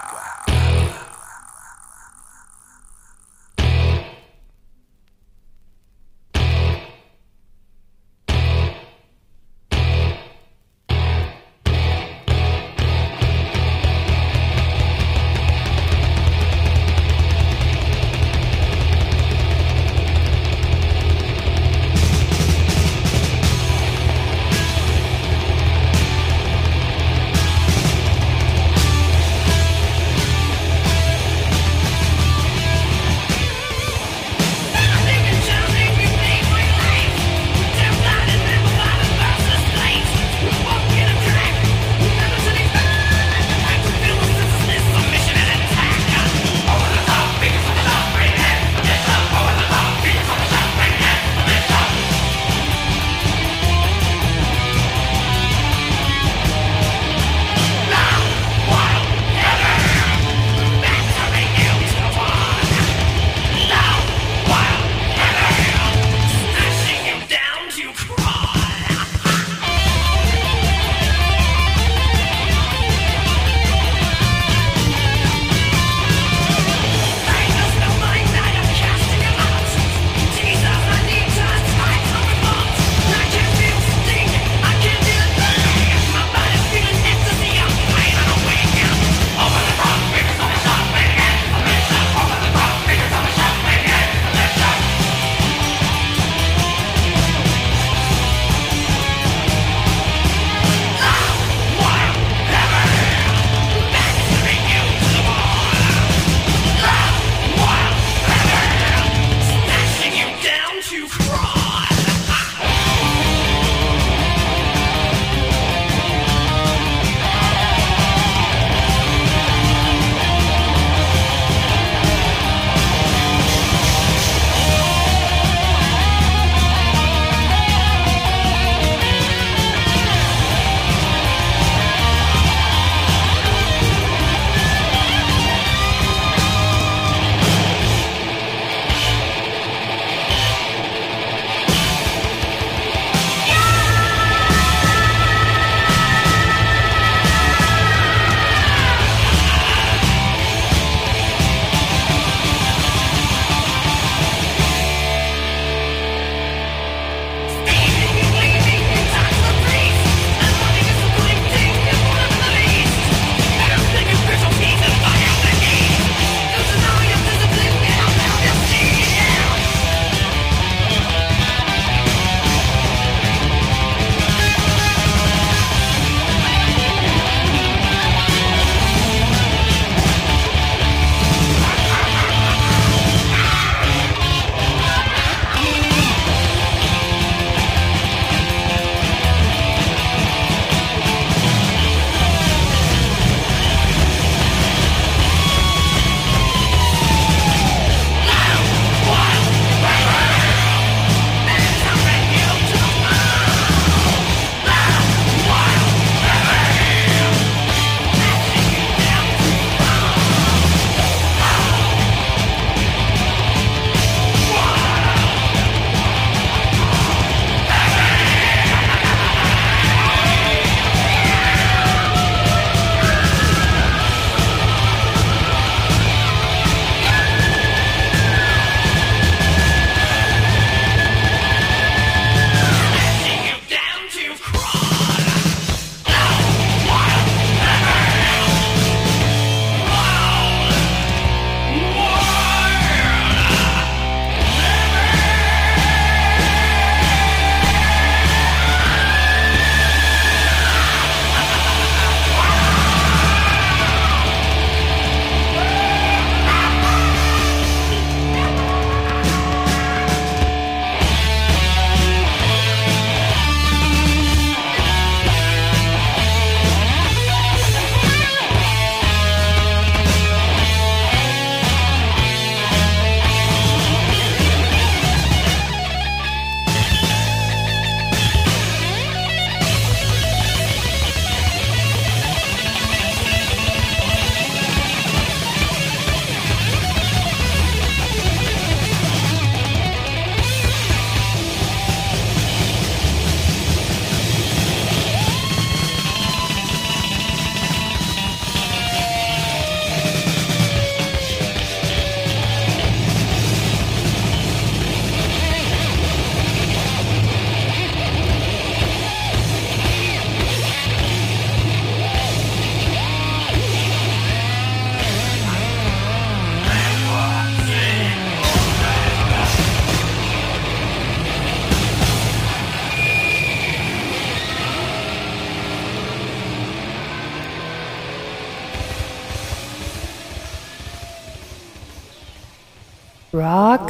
rock. 333.40 333.89